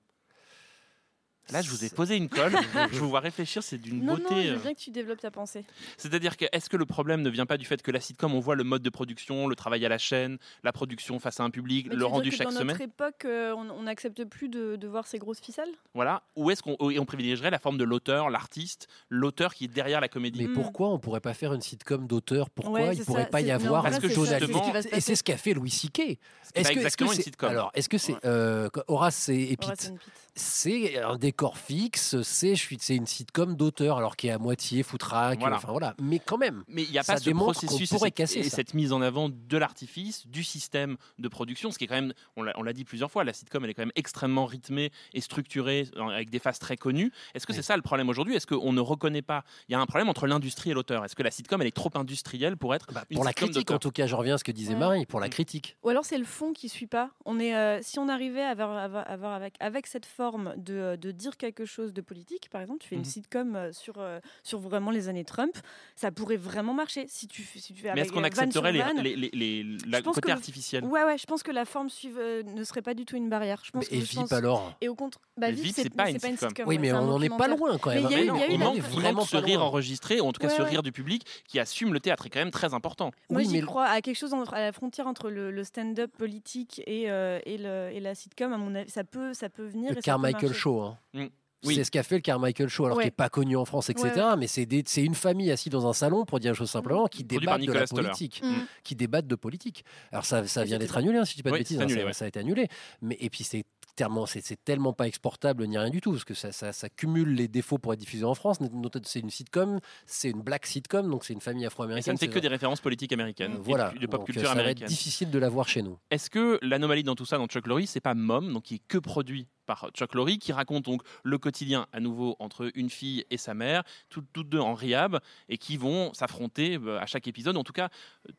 [1.51, 2.53] Là, je vous ai posé une colle,
[2.91, 4.23] je vous vois réfléchir, c'est d'une beauté.
[4.35, 5.63] non, je veux bien que tu développes ta pensée.
[5.97, 8.39] C'est-à-dire que est-ce que le problème ne vient pas du fait que la sitcom, on
[8.39, 11.49] voit le mode de production, le travail à la chaîne, la production face à un
[11.51, 12.67] public, Mais tu le veux rendu dire que chaque dans semaine?
[12.77, 15.69] notre époque, euh, on on n'accepte plus de, de voir ces grosses ficelles?
[15.93, 16.23] Voilà.
[16.35, 20.01] Ou est-ce qu'on et on privilégierait la forme de l'auteur, l'artiste, l'auteur qui est derrière
[20.01, 20.47] la comédie?
[20.47, 22.49] Mais pourquoi on pourrait pas faire une sitcom d'auteur?
[22.49, 25.23] Pourquoi Ouais, il c'est pourrait ça, pas y avoir Parce que justement- Et c'est ce
[25.23, 26.17] qu'a fait Louis C.K.
[26.55, 27.49] pas exactement une c'est- sitcom.
[27.49, 29.91] Alors, est-ce que c'est euh, Horace et, Pete.
[30.37, 34.37] C'est un décor fixe, c'est je suis- c'est une sitcom d'auteur, alors qui est à
[34.37, 35.55] moitié foutraque, Voilà.
[35.55, 35.95] enfin voilà.
[36.01, 38.07] Mais quand même, Mais il n'y a Ça pas ce démontre qu'on processus et, pourrait
[38.09, 41.85] cette, casser et cette mise en avant de l'artifice, du système de production, ce qui
[41.85, 44.45] est quand même, on l'a dit plusieurs fois, la sitcom elle est quand même extrêmement
[44.45, 47.13] rythmée et structurée avec des phases très connues.
[47.33, 47.57] Est-ce que Oui.
[47.57, 48.35] c'est ça le problème aujourd'hui?
[48.35, 49.45] Est-ce qu'on ne reconnaît pas?
[49.69, 51.05] Il y a un problème entre l'industrie et l'auteur.
[51.05, 53.71] Est-ce que la sitcom elle est trop industrielle pour être bah, une pour la critique
[53.71, 54.79] en tout cas, je reviens à ce que disait Ouais.
[54.79, 55.29] Marie, pour la Mm.
[55.29, 55.77] critique.
[55.83, 57.11] Ou alors c'est le fond qui suit pas.
[57.23, 60.24] On est, euh, si on arrivait à avoir, avoir- avoir avec, avec cette forme
[60.57, 63.01] de, euh, de dire quelque chose de politique, par exemple, tu fais Mhm.
[63.01, 65.55] une sitcom euh, sur, euh, sur vraiment les années Trump,
[65.95, 67.05] ça pourrait vraiment marcher.
[67.07, 69.77] Si tu, fais- si tu fais Mais avec, est-ce qu'on accepterait les, les, les, les-
[69.87, 70.83] la côté que le- artificiel?
[70.85, 73.29] Ouais, ouais, je pense que la forme suive euh, ne serait pas du tout une
[73.29, 73.61] barrière.
[73.63, 74.73] Je pense Mais- que et je pense- alors?
[74.81, 76.67] Et au contre, bah, c'est pas une sitcom.
[76.67, 78.07] Oui, mais on n'en est pas loin quand même.
[78.11, 78.57] il hein.
[78.57, 81.59] manque, vraiment ce pas rire enregistré, ou en tout cas ce rire du public qui
[81.59, 83.11] assume le théâtre, est quand même très important.
[83.29, 87.07] Moi, Oui, j'y crois à quelque chose à la frontière entre le, stand-up politique et,
[87.07, 88.53] la sitcom.
[88.53, 89.91] À mon avis, ça peut, ça peut venir.
[89.91, 90.53] Le et ça Carmichael.
[90.53, 90.81] Show.
[90.81, 90.97] hein.
[91.13, 91.25] Mm.
[91.63, 91.73] Oui.
[91.73, 93.05] C'est ce qu'a fait le Carmichael Show, alors Ouais.
[93.05, 94.11] qui n'est pas connu en France, etc.
[94.13, 94.37] Ouais, ouais.
[94.37, 97.07] Mais c'est des- c'est une famille assise dans un salon, pour dire les choses simplement,
[97.07, 98.41] qui débattent de la politique.
[98.43, 98.53] Mm.
[98.83, 99.83] Qui débattent de politique.
[100.11, 101.81] Alors ça, ça vient d'être annulé, hein, si je dis pas de Oui, bêtises.
[101.81, 102.67] hein, ça, a été annulé.
[103.01, 103.63] Mais, et puis c'est
[103.95, 106.87] tellement, c'est c'est tellement pas exportable ni rien du tout, parce que ça, ça, ça
[106.89, 108.59] cumule les défauts pour être diffusé en France.
[109.05, 112.03] C'est une sitcom, c'est une black sitcom, donc c'est une famille Et afro-américaine.
[112.05, 114.49] ça ne fait que des références politiques américaines, et Voilà, de, pop Donc, culture ça
[114.49, 114.87] va être américaine.
[114.87, 115.97] difficile de la voir chez nous.
[116.11, 118.81] Est-ce que l'anomalie dans tout ça, dans Chuck Lorre, c'est pas Mom, donc qui est
[118.87, 123.25] que produit par Chuck Lorre, qui raconte donc le quotidien à nouveau entre une fille
[123.29, 127.57] et sa mère, toutes, deux en riab, et qui vont s'affronter euh, à chaque épisode,
[127.57, 127.89] en tout cas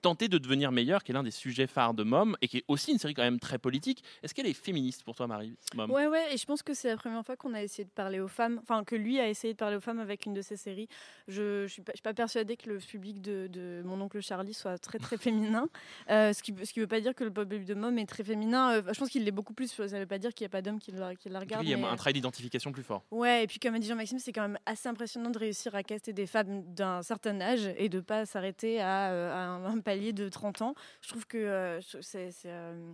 [0.02, 2.64] tenter de devenir meilleur, qui est l'un des sujets phares de Mom, et qui est
[2.68, 4.02] aussi une série quand même très politique.
[4.22, 5.90] Est-ce qu'elle est féministe pour toi, Marie Mom?
[5.90, 8.20] Ouais, ouais, et je pense que c'est la première fois qu'on a essayé de parler
[8.20, 10.56] aux femmes, enfin que lui a essayé de parler aux femmes avec une de ses
[10.56, 10.88] séries.
[11.28, 14.98] Je ne suis, pas- persuadée que le public de, de Mon oncle Charlie soit très
[14.98, 15.68] très féminin,
[16.08, 18.74] Euh, ce qui ne veut pas dire que le public de Mom est très féminin.
[18.74, 20.50] Euh, je pense qu'il l'est beaucoup plus, ça ne veut pas dire qu'il n'y a
[20.50, 21.42] pas d'hommes qui la, qui la.
[21.62, 23.04] Il y a mais- un travail d'identification plus fort.
[23.10, 25.82] Ouais, et puis comme a dit Jean-Maxime, c'est quand même assez impressionnant de réussir à
[25.82, 29.80] caster des femmes d'un certain âge et de pas s'arrêter à, euh, à un, un
[29.80, 30.74] palier de 30 ans.
[31.02, 32.92] Je trouve que euh, c'est euh,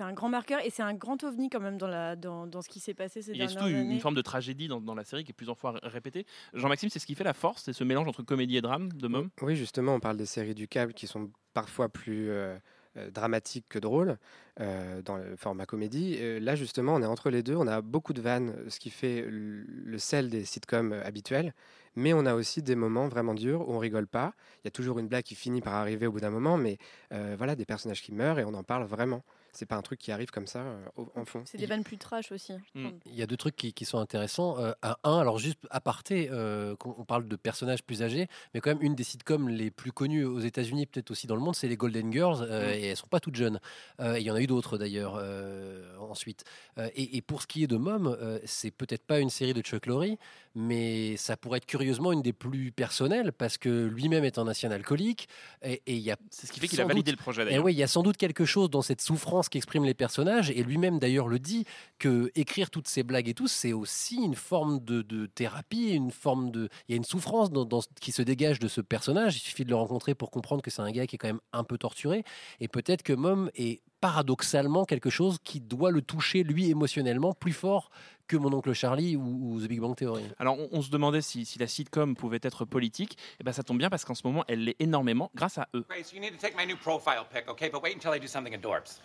[0.00, 2.68] un grand marqueur et c'est un grand ovni quand même dans, la, dans, dans ce
[2.68, 3.94] qui s'est passé ces Il y a surtout une, années.
[3.94, 6.26] une forme de tragédie dans, dans la série qui est plusieurs fois ré- répétée.
[6.52, 9.06] Jean-Maxime, c'est ce qui fait la force, c'est ce mélange entre comédie et drame de
[9.08, 9.30] Mom?
[9.42, 12.56] Oui, justement, on parle des séries du câble qui sont parfois plus euh,
[12.96, 14.18] euh, dramatiques que drôles
[14.60, 16.16] euh, dans le format comédie.
[16.20, 17.56] Euh, là, justement, on est entre les deux.
[17.56, 21.54] On a beaucoup de vannes, ce qui fait le sel des sitcoms euh, habituels.
[21.96, 24.34] Mais on a aussi des moments vraiment durs où on rigole pas.
[24.62, 26.78] Il y a toujours une blague qui finit par arriver au bout d'un moment, mais
[27.12, 29.22] euh, voilà, des personnages qui meurent et on en parle vraiment.
[29.54, 31.42] C'est pas un truc qui arrive comme ça euh, au- en fond.
[31.46, 32.52] C'est des vannes plus trash aussi.
[32.74, 32.86] Mm.
[32.86, 34.58] Enfin, Il y a deux trucs qui, qui sont intéressants.
[34.58, 38.60] Euh, à un, alors juste aparté, euh, qu'on- on parle de personnages plus âgés, mais
[38.60, 41.54] quand même une des sitcoms les plus connues aux États-Unis, peut-être aussi dans le monde,
[41.56, 43.60] c'est les Golden Girls, euh, et elles sont pas toutes jeunes.
[44.00, 46.44] Euh, Il y en a eu d'autres d'ailleurs euh, ensuite.
[46.78, 49.54] Euh, et, et pour ce qui est de Mom, euh, c'est peut-être pas une série
[49.54, 50.16] de Chuck Lorre,
[50.54, 54.70] mais ça pourrait être curieusement une des plus personnelles parce que lui-même est un ancien
[54.70, 55.28] alcoolique,
[55.62, 57.42] et et il y a C'est ce qui fait qu'il a validé doute- le projet
[57.42, 57.64] et d'ailleurs.
[57.64, 60.62] oui, il y a sans doute quelque chose dans cette souffrance qu'expriment les personnages, et
[60.62, 61.64] lui-même d'ailleurs le dit,
[61.98, 66.10] que écrire toutes ces blagues et tout, c'est aussi une forme de, de thérapie, une
[66.10, 66.68] forme de...
[66.88, 69.70] Il y a une souffrance dans, qui se dégage de ce personnage, il suffit de
[69.70, 72.24] le rencontrer pour comprendre que c'est un gars qui est quand même un peu torturé,
[72.60, 77.54] et peut-être que Mom est paradoxalement quelque chose qui doit le toucher, lui, émotionnellement, plus
[77.54, 77.88] fort
[78.28, 80.24] que mon oncle Charlie ou, ou The Big Bang Theory.
[80.38, 83.16] Alors, on, on se demandait si, si la sitcom pouvait être politique.
[83.40, 85.86] Et ben, ça tombe bien parce qu'en ce moment, elle l'est énormément grâce à eux.
[85.88, 87.70] Grace, you need to take my new profile pic, okay?
[87.70, 89.00] But wait until I do something adorbs.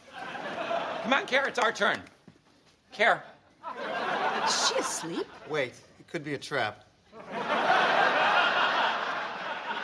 [1.04, 2.02] Come on, Kara, it's our turn.
[2.92, 3.24] Kara.
[4.46, 5.28] Is she asleep?
[5.50, 6.84] Wait, it could be a trap.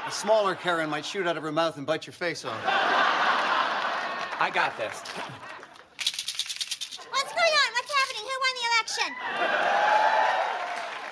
[0.06, 3.15] A smaller Karen might shoot out of her mouth and bite your face off.
[4.38, 5.02] I got this.
[7.10, 7.70] What's going on?
[7.74, 8.26] What's happening?
[8.26, 9.10] Who won the election?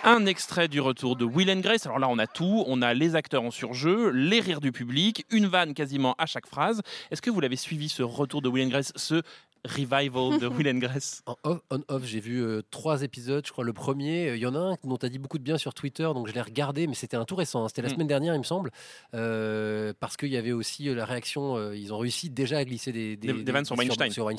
[0.03, 1.85] Un extrait du retour de Will and Grace.
[1.85, 2.65] Alors là, on a tout.
[2.67, 6.47] On a les acteurs en surjeu, les rires du public, une vanne quasiment à chaque
[6.47, 6.81] phrase.
[7.11, 9.21] Est-ce que vous l'avez suivi, ce retour de Will and Grace, ce
[9.65, 13.51] revival de Will and Grace En off, on off, j'ai vu euh, trois épisodes, je
[13.51, 13.63] crois.
[13.63, 15.57] Le premier, euh, il y en a un dont tu as dit beaucoup de bien
[15.57, 17.63] sur Twitter, donc je l'ai regardé, mais c'était un tout récent.
[17.63, 17.67] hein.
[17.69, 17.93] C'était la Mm.
[17.93, 18.71] semaine dernière, il me semble,
[19.13, 21.71] euh, parce qu'il y avait aussi la réaction.
[21.71, 24.11] ils ont réussi déjà à glisser des, Des- des vannes sur Weinstein.
[24.11, 24.29] Sur.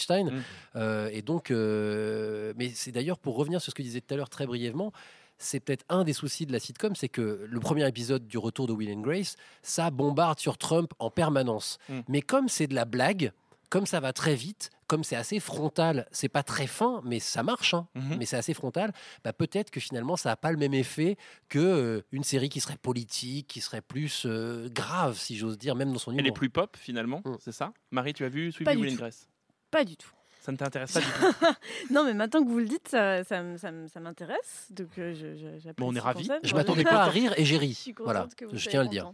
[0.75, 1.09] Mm.
[1.13, 4.47] Et donc, mais c'est d'ailleurs pour revenir sur ce que disait tout à l'heure très
[4.47, 4.93] brièvement.
[5.37, 8.69] C'est peut-être un des soucis de la sitcom, c'est que le premier épisode du retour
[8.69, 11.79] de Will and Grace, ça bombarde sur Trump en permanence.
[11.89, 12.01] Mm.
[12.09, 13.33] Mais comme c'est de la blague,
[13.75, 17.43] comme ça va très vite, comme c'est assez frontal, c'est pas très fin, mais ça
[17.43, 18.19] marche, hein, Mhm.
[18.21, 18.93] mais c'est assez frontal,
[19.25, 21.17] bah peut-être que finalement ça n'a pas le même effet
[21.49, 25.75] que euh, une série qui serait politique, qui serait plus euh, grave, si j'ose dire,
[25.75, 26.21] même dans son humour.
[26.21, 27.35] Elle est plus pop, finalement, Mm.
[27.41, 27.73] c'est ça?
[27.91, 28.97] Marie, tu as vu, du Will.
[28.97, 29.29] Grace
[29.73, 30.13] Pas du tout.
[30.41, 31.11] Ça ne t'intéresse pas du tout?
[31.91, 34.69] Non, mais maintenant que vous le dites, ça, ça m- ça m- ça m'intéresse.
[34.71, 36.29] Donc, euh, je, Bon, on est ravis.
[36.45, 37.95] Je m'attendais pas à rire et j'ai Je ri.
[37.99, 39.11] Voilà, que vous je tiens à le dire.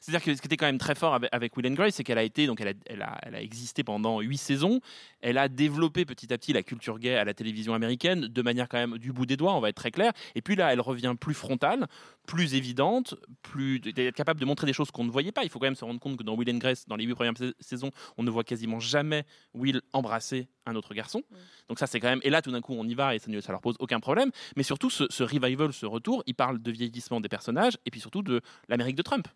[0.00, 2.18] C'est-à-dire que ce qui était quand même très fort avec, Will and Grace, c'est qu'elle
[2.18, 4.80] a été, donc elle a, elle, a, elle a existé pendant huit saisons.
[5.20, 8.68] Elle a développé petit à petit la culture gay à la télévision américaine de manière
[8.68, 10.12] quand même du bout des doigts, on va être très clair.
[10.34, 11.86] Et puis là, elle revient plus frontale,
[12.26, 15.42] plus évidente, plus d'être capable de montrer des choses qu'on ne voyait pas.
[15.44, 17.14] Il faut quand même se rendre compte que dans Will and Grace, dans les huit
[17.14, 21.22] premières sais- saisons, on ne voit quasiment jamais Will embrasser un autre garçon.
[21.68, 22.20] Donc ça, c'est quand même.
[22.22, 23.98] Et là, tout d'un coup, on y va et ça ne ça leur pose aucun
[24.00, 24.30] problème.
[24.56, 28.00] Mais surtout, ce, ce revival, ce retour, il parle de vieillissement des personnages et puis
[28.00, 29.26] surtout de l'Amérique de Trump.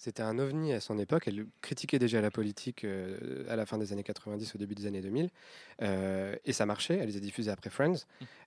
[0.00, 1.24] C'était un ovni à son époque.
[1.26, 4.86] Elle critiquait déjà la politique euh, à la fin des années 90, au début des
[4.86, 5.28] années 2000.
[5.82, 6.98] Euh, et ça marchait.
[6.98, 7.96] Elle les a diffusées après Friends.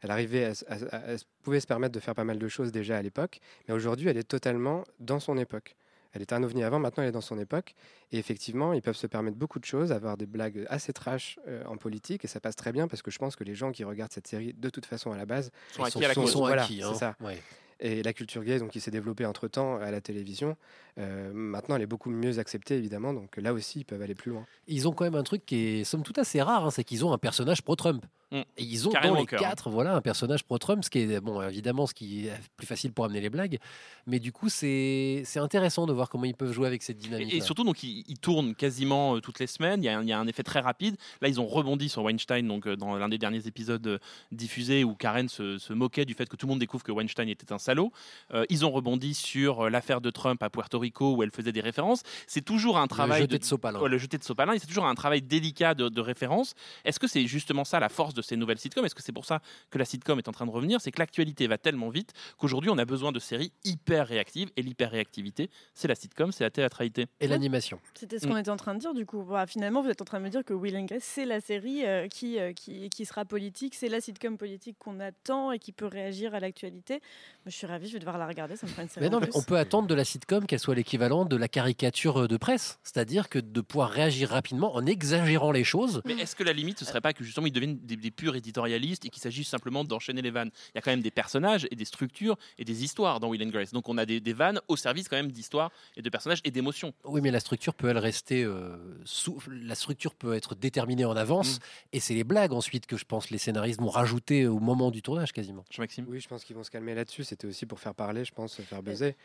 [0.02, 2.48] Elle arrivait, à, s- à- à- elle pouvait se permettre de faire pas mal de
[2.48, 3.42] choses déjà à l'époque.
[3.68, 5.76] Mais aujourd'hui, elle est totalement dans son époque.
[6.14, 7.74] Elle était un ovni avant, maintenant elle est dans son époque.
[8.14, 11.64] Et effectivement, ils peuvent se permettre beaucoup de choses, avoir des blagues assez trash euh,
[11.66, 12.24] en politique.
[12.24, 14.28] Et ça passe très bien parce que je pense que les gens qui regardent cette
[14.28, 16.92] série, de toute façon, à la base, Sont acquis à la sont voilà, acquis, hein.
[16.94, 17.16] c'est ça.
[17.20, 17.42] Ouais.
[17.82, 20.56] Et la culture gay, donc, qui s'est développée entre temps à la télévision,
[21.00, 23.12] euh, maintenant elle est beaucoup mieux acceptée, évidemment.
[23.12, 24.46] Donc là aussi, ils peuvent aller plus loin.
[24.68, 27.04] Ils ont quand même un truc qui est somme toute assez rare, hein, c'est qu'ils
[27.06, 28.06] ont un personnage pro-Trump.
[28.32, 28.40] Mm.
[28.58, 29.50] Et ils ont Carrément dans les cœur, hein.
[29.50, 32.94] quatre, voilà, un personnage pro-Trump, ce qui est bon, évidemment, ce qui est plus facile
[32.94, 33.60] pour amener les blagues.
[34.08, 37.34] Mais du coup, c'est intéressant de voir comment ils peuvent jouer avec cette dynamique.
[37.34, 39.84] Et, et surtout, donc, ils, ils tournent quasiment euh, toutes les semaines.
[39.84, 40.96] Il y, a un, il y a un effet très rapide.
[41.22, 44.00] Là, ils ont rebondi sur Weinstein, donc euh, dans l'un des derniers épisodes euh,
[44.32, 47.28] diffusés où Karen se, se moquait du fait que tout le monde découvre que Weinstein
[47.30, 47.92] était un salaud.
[48.34, 51.62] Euh, ils ont rebondi sur l'affaire de Trump à Puerto Rico où elle faisait des
[51.62, 52.04] références.
[52.28, 53.80] C'est toujours un travail jeté de sopalin.
[53.80, 54.54] Ouais, le jeté de sopalin.
[54.54, 56.54] Et c'est toujours un travail délicat de, de référence.
[56.86, 59.26] Est-ce que c'est justement ça la force de ces nouvelles sitcoms Est-ce que c'est pour
[59.26, 60.80] ça que la sitcom est en train de revenir?
[60.82, 64.50] C'est que l'actualité va tellement vite qu'aujourd'hui, on a besoin de séries hyper réactives.
[64.56, 67.08] Et l'hyper-réactivité, c'est la sitcom, c'est la théâtralité.
[67.20, 67.80] Et l'animation.
[67.96, 68.40] C'était ce qu'on Mm.
[68.40, 69.22] était en train de dire du coup.
[69.24, 71.42] Voilà, finalement, vous êtes en train de me dire que Will and Grace, c'est la
[71.42, 75.60] série euh, qui, euh, qui, qui sera politique, c'est la sitcom politique qu'on attend et
[75.60, 77.02] qui peut réagir à l'actualité.
[77.46, 79.06] Je suis ravie, je vais devoir la regarder, ça me fera une série.
[79.06, 79.38] Mais non, en mais plus.
[79.38, 83.30] on peut attendre de la sitcom qu'elle soit l'équivalent de la caricature de presse, c'est-à-dire
[83.30, 86.02] que de pouvoir réagir rapidement en exagérant les choses.
[86.06, 88.36] Mais est-ce que la limite, ce serait pas que justement ils deviennent des, des purs
[88.36, 91.68] éditorialistes et qu'il s'agisse simplement d'enchaîner les vannes Il y a quand même des personnages
[91.72, 93.72] et des structures et des histoires dans Will and Grace.
[93.72, 96.52] Donc on a des, des vannes au service quand même d'histoires et de personnages et
[96.52, 96.94] d'émotions.
[97.04, 99.42] Oui, mais la structure peut elle rester euh, sous.
[99.50, 101.60] La structure peut être déterminée en avance,
[101.94, 105.02] et c'est les blagues ensuite que je pense les scénaristes vont rajouter au moment du
[105.02, 105.66] tournage quasiment.
[105.72, 107.24] Jean-Maxime Oui, je pense qu'ils vont se calmer là-dessus.
[107.24, 109.16] C'était aussi pour faire parler, je pense, faire buzzer.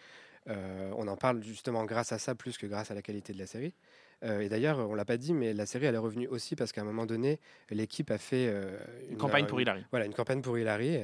[0.49, 3.39] Euh, on en parle justement grâce à ça plus que grâce à la qualité de
[3.39, 3.75] la série.
[4.25, 6.73] Euh, et d'ailleurs, on l'a pas dit, mais la série elle est revenue aussi parce
[6.73, 7.39] qu'à un moment donné,
[7.71, 8.79] l'équipe a fait euh,
[9.11, 9.85] Une campagne pour Hillary.
[9.91, 10.99] Voilà, une campagne pour Hillary.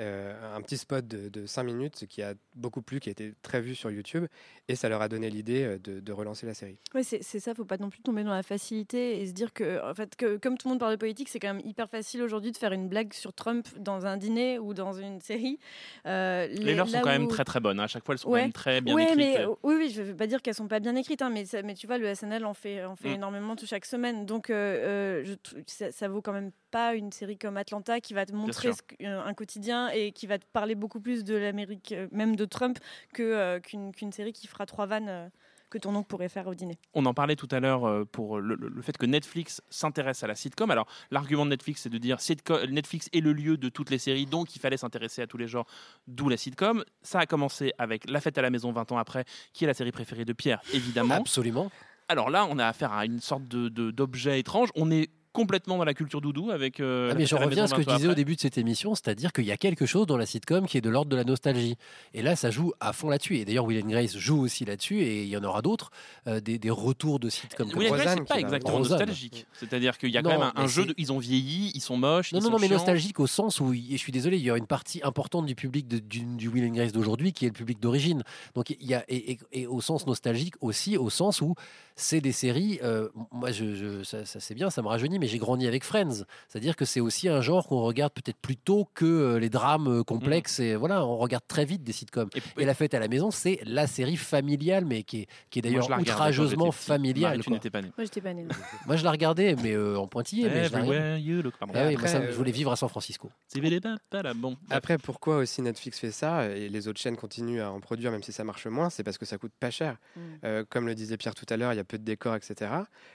[0.00, 3.34] Euh, un petit spot de, de 5 minutes qui a beaucoup plu, qui a été
[3.42, 4.26] très vu sur YouTube,
[4.68, 6.78] et ça leur a donné l'idée euh, de, de relancer la série.
[6.94, 9.82] Ouais, c'est ça, faut pas non plus tomber dans la facilité et se dire que,
[9.88, 12.22] en fait, que comme tout le monde parle de politique, c'est quand même hyper facile
[12.22, 15.58] aujourd'hui de faire une blague sur Trump dans un dîner ou dans une série.
[16.06, 17.78] Euh, Les leurs sont quand même très très bonnes.
[17.80, 17.84] hein.
[17.84, 18.40] À chaque fois, elles sont Ouais.
[18.40, 19.16] quand même très bien Ouais, écrites.
[19.18, 21.30] mais, euh, oui, oui, je ne veux pas dire qu'elles sont pas bien écrites, hein,
[21.30, 23.14] mais, ça- mais tu vois, le SNL en fait, en fait Mm.
[23.14, 24.26] énormément tout chaque semaine.
[24.26, 25.34] Donc, euh, je
[25.66, 29.04] ça, ça vaut quand même pas une série comme Atlanta qui va te montrer ce
[29.06, 32.44] euh, un quotidien et qui va te parler beaucoup plus de l'Amérique, euh, même de
[32.44, 32.78] Trump,
[33.14, 35.28] que, euh, qu'une qu'une série qui fera trois vannes euh,
[35.70, 36.78] que ton oncle pourrait faire au dîner.
[36.92, 40.26] On en parlait tout à l'heure pour le, le- le fait que Netflix s'intéresse à
[40.26, 40.70] la sitcom.
[40.70, 43.96] Alors, l'argument de Netflix, c'est de dire sitcom, Netflix est le lieu de toutes les
[43.98, 45.66] séries, donc il fallait s'intéresser à tous les genres,
[46.06, 46.84] d'où la sitcom.
[47.00, 49.72] Ça a commencé avec La fête à la maison 20 ans après, qui est la
[49.72, 51.14] série préférée de Pierre, évidemment.
[51.14, 51.70] Absolument.
[52.08, 54.68] Alors là, on a affaire à une sorte de- de- d'objet étrange.
[54.74, 56.80] On est complètement dans la culture doudou avec.
[56.80, 58.40] euh, Ah, mais je reviens à ce que je 20 ans disais au début de
[58.40, 61.10] cette émission, c'est-à-dire qu'il y a quelque chose dans la sitcom qui est de l'ordre
[61.10, 61.76] de la nostalgie.
[62.14, 63.38] Et là, ça joue à fond là-dessus.
[63.38, 65.90] Et d'ailleurs, Will and Grace joue aussi là-dessus, et il y en aura d'autres,
[66.26, 67.70] euh, des, des retours de sitcom.
[67.70, 67.96] comme Will and.
[67.96, 68.98] Grace, c'est pas exactement Rosanne.
[68.98, 69.46] nostalgique.
[69.54, 70.86] C'est-à-dire qu'il y a quand même un, jeu.
[70.86, 72.32] De, ils ont vieilli, ils sont moches.
[72.32, 72.76] Non, ils non, sont non, mais chiants.
[72.76, 75.54] nostalgique au sens où, et je suis désolé, il y a une partie importante du
[75.54, 78.22] public de- du, du Will and Grace d'aujourd'hui qui est le public d'origine.
[78.54, 81.54] Donc il y a, et, et- et au sens nostalgique aussi, au sens où
[81.96, 85.26] c'est des séries, euh, moi je, je- ça, ça, c'est bien, ça me rajeunit, mais
[85.26, 86.24] j'ai grandi avec Friends.
[86.48, 89.88] C'est-à-dire que c'est aussi un genre qu'on regarde peut-être plus tôt que euh, les drames
[89.88, 90.58] euh, complexes.
[90.58, 90.62] Mm.
[90.62, 92.28] Et voilà, on regarde très vite des sitcoms.
[92.58, 95.62] Et, La fête à la maison, c'est la série familiale, mais qui est, qui est
[95.62, 97.38] d'ailleurs outrageusement familiale.
[97.38, 97.90] Marie, tu n'étais pas né.
[97.96, 98.44] Moi, j'étais pas née.
[98.44, 98.50] non.
[98.86, 100.48] Moi, je la regardais, mais euh, en pointillé.
[100.48, 101.54] Mais je you look.
[101.58, 101.74] Pardon.
[101.76, 103.30] Ah oui, moi, ça, Après, je voulais vivre à San Francisco.
[103.48, 104.56] C'est là, bon.
[104.70, 108.22] Après, pourquoi aussi Netflix fait ça et les autres chaînes continuent à en produire même
[108.22, 109.96] si ça marche moins C'est parce que ça coûte pas cher.
[110.16, 110.20] Mm.
[110.44, 112.70] Euh, comme le disait Pierre tout à l'heure, il y a peu de décors, etc.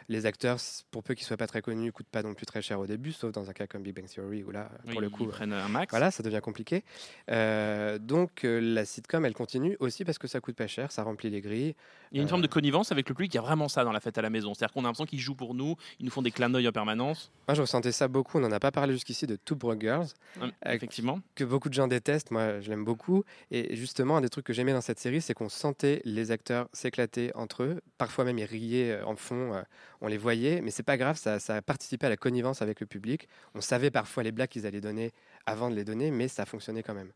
[0.09, 0.57] Les acteurs,
[0.91, 3.11] pour peu qu'ils soient pas très connus, coûtent pas non plus très cher au début,
[3.11, 5.53] sauf dans un cas comme Big Bang Theory où là, pour le coup, ils prennent
[5.53, 5.89] un max.
[5.91, 6.83] Voilà, ça devient compliqué.
[7.31, 11.03] Euh, donc euh, la sitcom, elle continue aussi parce que ça coûte pas cher, ça
[11.03, 11.75] remplit les grilles.
[12.11, 13.33] Il y a une Euh, forme de connivence avec le public.
[13.33, 14.53] Il y a vraiment ça dans la fête à la maison.
[14.53, 15.75] C'est-à-dire qu'on a l'impression qu'ils jouent pour nous.
[15.99, 17.31] Ils nous font des clins d'œil en permanence.
[17.47, 18.37] Moi, je ressentais ça beaucoup.
[18.37, 20.07] On n'en a pas parlé jusqu'ici de Two Broke Girls.
[20.41, 21.19] Hum, effectivement.
[21.35, 22.31] Que beaucoup de gens détestent.
[22.31, 23.23] Moi, je l'aime beaucoup.
[23.51, 26.69] Et justement, un des trucs que j'aimais dans cette série, c'est qu'on sentait les acteurs
[26.73, 27.81] s'éclater entre eux.
[27.97, 28.45] Parfois même, ils
[28.91, 29.53] euh, en fond.
[29.53, 29.61] euh,
[30.01, 30.61] on les voyait.
[30.61, 31.17] Mais c'est pas grave.
[31.17, 33.27] Ça, ça a participé à la connivence avec le public.
[33.55, 35.11] On savait parfois les blagues qu'ils allaient donner
[35.45, 37.11] avant de les donner, mais ça fonctionnait quand même.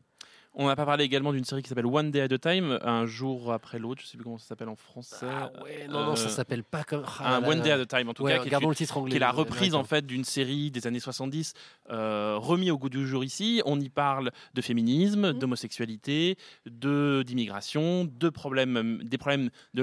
[0.54, 3.06] On n'a pas parlé également d'une série qui s'appelle One Day at a Time, un
[3.06, 4.02] jour après l'autre.
[4.02, 5.24] Je sais plus comment ça s'appelle en français.
[5.64, 7.04] ouais, non, non, ça s'appelle pas comme.
[7.20, 7.64] Ah un là One là.
[7.64, 8.58] Day at a Time, en tout Ouais, cas.
[8.58, 10.86] qui est le titre anglais, Qui est la euh, reprise en fait d'une série des
[10.86, 11.54] années 70,
[11.90, 13.62] euh, remis au goût du jour ici.
[13.64, 16.36] On y parle de féminisme, d'homosexualité,
[16.66, 19.82] de d'immigration, de problèmes, des problèmes de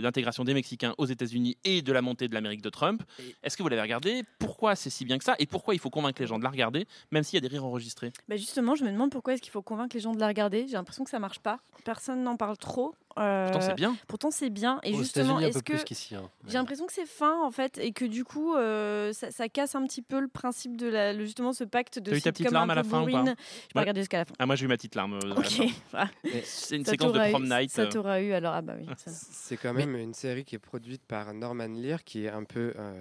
[0.00, 3.04] l'intégration des Mexicains aux États-Unis et de la montée de l'Amérique de Trump.
[3.44, 4.22] Est-ce que vous l'avez regardé?
[4.40, 5.36] Pourquoi c'est si bien que ça?
[5.38, 7.54] Et pourquoi il faut convaincre les gens de la regarder, même s'il y a des
[7.54, 8.12] rires enregistrés?
[8.28, 10.66] Bah justement, je me demande pourquoi est-ce qu'il faut convaincre les gens de la regarder.
[10.66, 11.58] J'ai l'impression que ça marche pas.
[11.84, 12.94] Personne n'en parle trop.
[13.18, 13.96] Euh, Pourtant, c'est bien.
[14.08, 14.80] Pourtant c'est bien.
[14.84, 16.30] Et Aux justement, est-ce que hein.
[16.46, 19.74] j'ai l'impression que c'est fin en fait et que du coup euh, ça, ça casse
[19.74, 22.32] un petit peu le principe de la, le- justement ce pacte de T'as eu ta
[22.32, 23.10] petite larme à la fin ou pas.
[23.10, 23.30] J'ai pas
[23.74, 23.80] Ouais.
[23.80, 24.32] regardé jusqu'à la fin.
[24.38, 25.18] Ah, moi j'ai eu ma petite larme.
[25.24, 25.44] euh, Ok.
[26.44, 27.70] C'est une Ça séquence de t'aura eu- prom night.
[27.70, 27.88] Ça euh.
[27.90, 28.86] t'aura eu alors ah bah oui.
[29.06, 32.72] C'est quand même une série qui est produite par Norman Lear, qui est un peu
[32.78, 32.98] euh,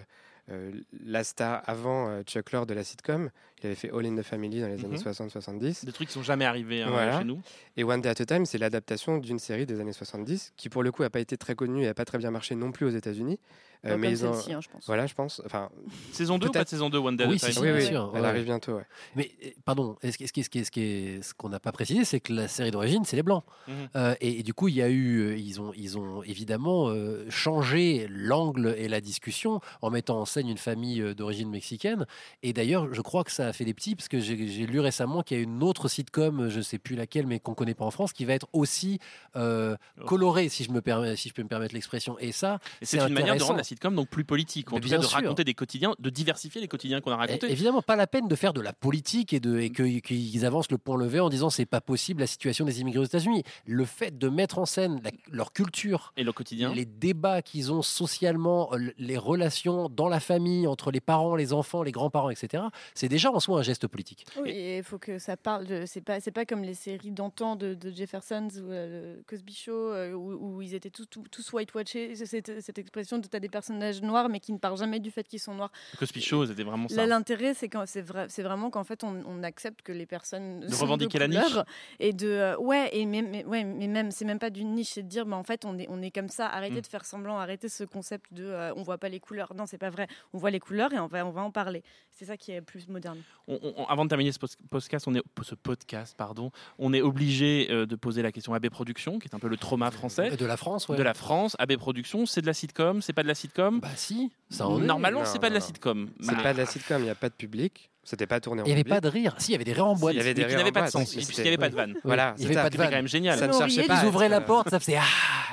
[0.50, 0.72] euh,
[1.06, 3.30] la star avant euh, Chuck Lorre de la sitcom.
[3.64, 4.86] Il avait fait All in the Family dans les Mhm.
[4.86, 5.86] années 60-70.
[5.86, 7.20] Des trucs qui sont jamais arrivés hein, Voilà.
[7.20, 7.40] chez nous.
[7.78, 10.84] Et One Day at a Time, c'est l'adaptation d'une série des années 70 qui, pour
[10.84, 12.86] le coup, n'a pas été très connue et n'a pas très bien marché non plus
[12.86, 13.40] aux États-Unis.
[13.84, 14.86] Pas comme ils ont- hein, je pense.
[14.86, 15.42] Voilà, je pense.
[15.44, 15.70] Enfin,
[16.12, 17.52] Saison 2 ou pas peut-être- de saison 2 One Day at a Oui, Time?
[17.52, 18.28] si, oui, bien oui, sûr, elle ouais.
[18.28, 18.74] arrive bientôt.
[18.76, 18.86] ouais.
[19.16, 22.48] Mais euh, pardon, ce qui- ce ce ce qu'on n'a pas précisé, c'est que la
[22.48, 23.44] série d'origine, c'est les blancs.
[23.68, 23.74] Mhm.
[23.96, 26.90] Euh, et, et du coup, il y a eu, euh, ils ont, ils ont évidemment
[26.90, 32.06] euh, changé l'angle et la discussion en mettant en scène une famille euh, d'origine mexicaine.
[32.44, 35.22] Et d'ailleurs, je crois que ça a fait des petits parce que j'ai lu récemment
[35.22, 37.92] qu'il y a une autre sitcom, je sais plus laquelle, mais qu'on connaît pas en
[37.92, 39.00] France, qui va être aussi
[39.36, 39.76] euh,
[40.08, 42.18] colorée, si je me permets, si je peux me permettre l'expression.
[42.20, 44.98] Et ça, c'est une manière de rendre la sitcom donc plus politique, en tout cas
[44.98, 45.12] de sûr.
[45.18, 47.52] raconter des quotidiens, de diversifier les quotidiens qu'on a racontés.
[47.52, 49.70] Évidemment, pas la peine de faire de la politique et, de, et
[50.02, 53.06] qu'ils avancent le point levé en disant c'est pas possible la situation des immigrés aux
[53.06, 53.44] États-Unis.
[53.66, 56.74] Le fait de mettre en scène la- leur culture, Et le quotidien.
[56.74, 61.52] les débats qu'ils ont socialement, euh, les relations dans la famille entre les parents, les
[61.54, 62.64] enfants, les grands-parents, etc.,
[62.96, 64.26] c'est déjà en soi un geste politique.
[64.42, 65.84] Oui, et il faut que ça parle de.
[65.86, 69.54] C'est pas, c'est pas comme les séries d'antan de, de Jeffersons ou euh, le Cosby
[69.54, 72.16] Show euh, où, où ils étaient tous, tous, tous whitewashés.
[72.16, 75.00] C'est Cette, cette expression de tu as des personnages noirs mais qui ne parlent jamais
[75.02, 75.72] du fait qu'ils sont noirs.
[76.00, 76.96] Cosby Show, c'était vraiment ça.
[76.96, 80.06] Là, l'intérêt, c'est quand c'est vrai, c'est vraiment qu'en fait, on, on accepte que les
[80.06, 81.58] personnes De sont revendiquer la couleur niche.
[82.00, 84.92] et de euh, ouais et même mais, ouais, mais même c'est même pas d'une niche,
[84.94, 86.48] c'est de dire, bah, en fait, on est on est comme ça.
[86.48, 86.82] Arrêtez Mm.
[86.82, 89.54] de faire semblant, arrêtez ce concept de euh, on voit pas les couleurs.
[89.56, 90.08] Non, c'est pas vrai.
[90.34, 91.84] On voit les couleurs et on va on va en parler.
[92.12, 93.22] C'est ça qui est plus moderne.
[93.48, 97.68] On- on- avant de terminer ce podcast, on est, ce podcast, pardon, on est obligé
[97.70, 100.36] euh, de poser la question AB Productions, qui est un peu le trauma français.
[100.36, 100.98] De la France, ouais.
[100.98, 103.90] De la France, AB Productions, c'est de la sitcom, c'est pas de la sitcom Bah
[103.96, 104.80] si, ça en.
[104.80, 106.10] Normalement, c'est pas de la sitcom.
[106.22, 107.91] C'est pas de la sitcom, il n'y a pas de public.
[108.04, 108.96] C'était pas tourné en Il n'y avait public.
[108.96, 109.36] pas de rire.
[109.38, 110.16] Si, il y avait des rires en boîte.
[110.16, 111.42] Il y avait des mais qui rires n'avait en pas de boîte, sens, mais puisqu'il
[111.44, 111.94] n'y avait pas de vanne.
[112.04, 112.94] Voilà, il n'y avait c'était- pas de C'était quand vanne.
[113.00, 113.38] même génial.
[113.40, 114.02] Ça ne cherchait pas.
[114.02, 115.04] Ils ouvraient la porte, ça faisait ah.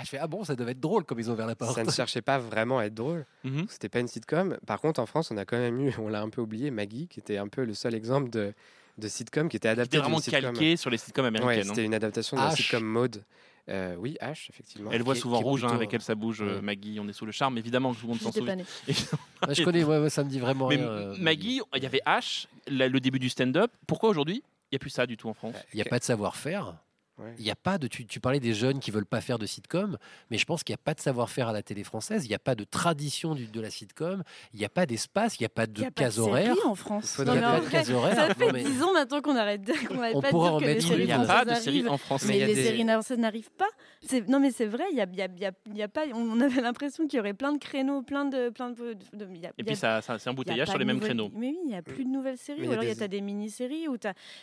[0.03, 1.74] Je fais ah bon, ça devait être drôle comme ils ont ouvert la porte.
[1.74, 3.26] Ça ne cherchait pas vraiment à être drôle.
[3.44, 3.66] Mhm.
[3.68, 4.57] C'était pas une sitcom.
[4.66, 7.07] Par contre, en France, on a quand même eu, on l'a un peu oublié, Maggie,
[7.09, 8.55] qui était un peu le seul exemple de,
[8.96, 10.40] de sitcom qui était adapté C'était vraiment d'une sitcom.
[10.40, 11.66] calqué sur les sitcoms Ouais, américaines.
[11.66, 11.72] hein.
[11.74, 12.57] c'était une adaptation de la H.
[12.57, 13.22] sitcom Maude.
[13.69, 14.91] Euh, oui, H, effectivement.
[14.93, 16.62] Elle voit Qui souvent est rouge, hein, avec elle ça bouge, euh, ouais.
[16.62, 18.57] Maggie, on est sous le charme, évidemment que tout le monde s'en souvient.
[18.89, 20.87] je connais, ouais, ouais, ça me dit vraiment Mais rien.
[20.89, 23.71] euh, Maggie, il y avait H, la- le début du stand-up.
[23.87, 25.99] Pourquoi aujourd'hui il n'y a plus ça du tout en France Il n'y a pas
[25.99, 26.75] de savoir-faire.
[27.19, 27.35] Ouais.
[27.39, 27.87] Il y a pas de.
[27.89, 29.99] Tu, tu parlais des jeunes qui veulent pas faire de sitcom,
[30.31, 32.25] mais je pense qu'il n'y a pas de savoir-faire à la télé française.
[32.25, 34.23] Il n'y a pas de tradition du- de la sitcom.
[34.55, 35.37] Il n'y a pas d'espace.
[35.39, 36.55] Il n'y a pas Il de y a pas de case horaire.
[36.64, 37.19] en France.
[37.19, 37.85] Non, mais pas en de vrai.
[38.14, 40.55] Ça fait mais- 10 ans maintenant qu'on arrête, de- qu'on On pas de pourra dire
[40.55, 40.89] en que mettre les une.
[40.91, 41.91] séries Il n'y a pas de série arrivent.
[41.91, 42.25] en France.
[42.27, 43.69] Mais y a les des- séries françaises n'arrivent pas.
[44.03, 45.83] C'est- Non, mais c'est vrai, il y a, il y a- il y a- y
[45.83, 46.03] a pas.
[46.14, 48.95] On avait l'impression qu'il y aurait plein de créneaux, plein de, plein de.
[48.95, 51.01] de- de- il y a- Et puis ça, ça c'est a embouteillage sur les mêmes
[51.01, 51.31] créneaux.
[51.35, 52.61] Mais oui, il n'y a plus de nouvelles séries.
[52.61, 53.87] Ou y a alors il y a des- t'as des mini-séries.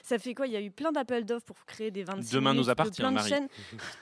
[0.03, 2.53] Ça fait quoi Il y a eu plein d'appels d'offres pour créer des 26 Demain
[2.65, 3.29] nous appartient, plein de Marie.
[3.29, 3.47] chaînes.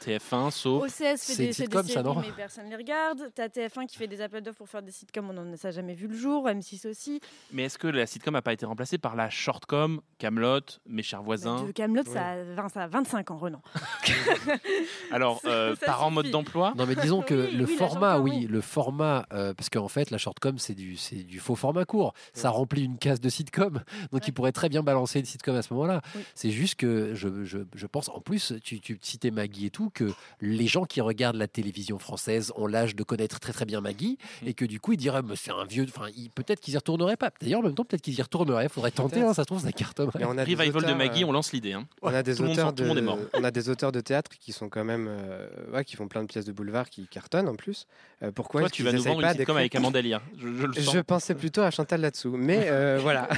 [0.05, 0.84] TF1, Soap.
[0.84, 3.30] OCS fait C'est des, fait des séries, mais personne ne les regarde.
[3.36, 5.93] T'as TF1 qui fait des appels d'offres pour faire des sitcoms, on n'en a jamais
[5.93, 6.47] vu le jour.
[6.47, 7.20] M6 aussi.
[7.51, 11.22] Mais est-ce que la sitcom n'a pas été remplacée par la shortcom, Camelot, Mes chers
[11.24, 13.61] voisins De Camelot, ça, a 20 ça a 25 ans, Renan.
[15.11, 18.32] Alors, euh, ça parents mode d'emploi Non, mais disons que Oui, le oui, format, oui,
[18.41, 18.47] oui.
[18.47, 22.14] le format, euh, parce qu'en fait, la shortcom, c'est du, c'est du faux format court.
[22.34, 23.84] Ça remplit une case de sitcom, donc
[24.14, 24.20] Ouais.
[24.28, 26.01] il pourrait très bien balancer une sitcom à ce moment-là.
[26.16, 26.22] Oui.
[26.36, 29.89] C'est juste que je, je, je pense, en plus, tu, tu citais Maggie et tout,
[29.93, 33.82] que les gens qui regardent la télévision française ont l'âge de connaître très très bien
[33.82, 34.47] Maggie, Mm.
[34.47, 37.18] et que du coup, ils diraient, mais c'est un vieux, enfin, peut-être qu'ils y retourneraient
[37.18, 37.32] pas.
[37.41, 38.70] D'ailleurs, en même temps, peut-être qu'ils y retourneraient.
[38.70, 40.20] Faudrait tenter, hein, ça se trouve, ça cartonnerait.
[40.20, 41.74] Mais on a Revival de auteurs, Maggie, euh, on lance l'idée.
[41.74, 41.88] hein.
[42.01, 43.18] On a des Tout le monde auteurs sort- tout le monde est de- mort.
[43.34, 46.22] on a des auteurs de théâtre qui sont quand même, euh, ouais, qui font plein
[46.22, 47.88] de pièces de boulevard qui cartonnent en plus.
[48.24, 50.22] Euh, pourquoi Toi, tu vas nous vendre pas une sitcom d'écrire- avec Amanda Lear.
[50.38, 50.93] Je, je le sens.
[50.93, 53.28] Je pensais plutôt à Chantal là-dessous, mais euh, voilà.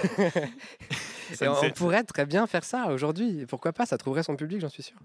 [1.33, 3.45] Ça on pourrait très bien faire ça aujourd'hui.
[3.47, 3.85] Pourquoi pas?
[3.85, 4.95] Ça trouverait son public, j'en suis sûr.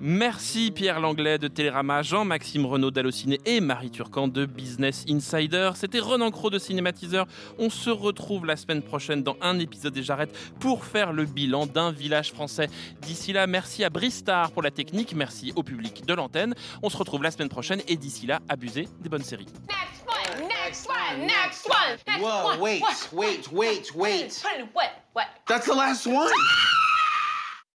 [0.00, 5.70] Merci Pierre Langlais de Télérama, Jean-Maxime Renaud d'Allociné et Marie Turcan de Business Insider.
[5.76, 7.26] C'était Renan Cro de Cinématiseur.
[7.58, 11.66] On se retrouve la semaine prochaine dans un épisode des Jarrettes pour faire le bilan
[11.66, 12.68] d'un village français.
[13.02, 16.54] D'ici là, merci à Bristar pour la technique, merci au public de l'antenne.
[16.82, 19.46] On se retrouve la semaine prochaine et d'ici là, abusez des bonnes séries.
[19.68, 21.98] Next one, next one, next one.
[22.06, 22.60] Next Whoa, one.
[22.60, 22.82] wait,
[23.12, 24.42] what, wait, wait, wait.
[24.74, 25.03] What?
[25.14, 25.28] What?
[25.46, 26.30] That's the last one.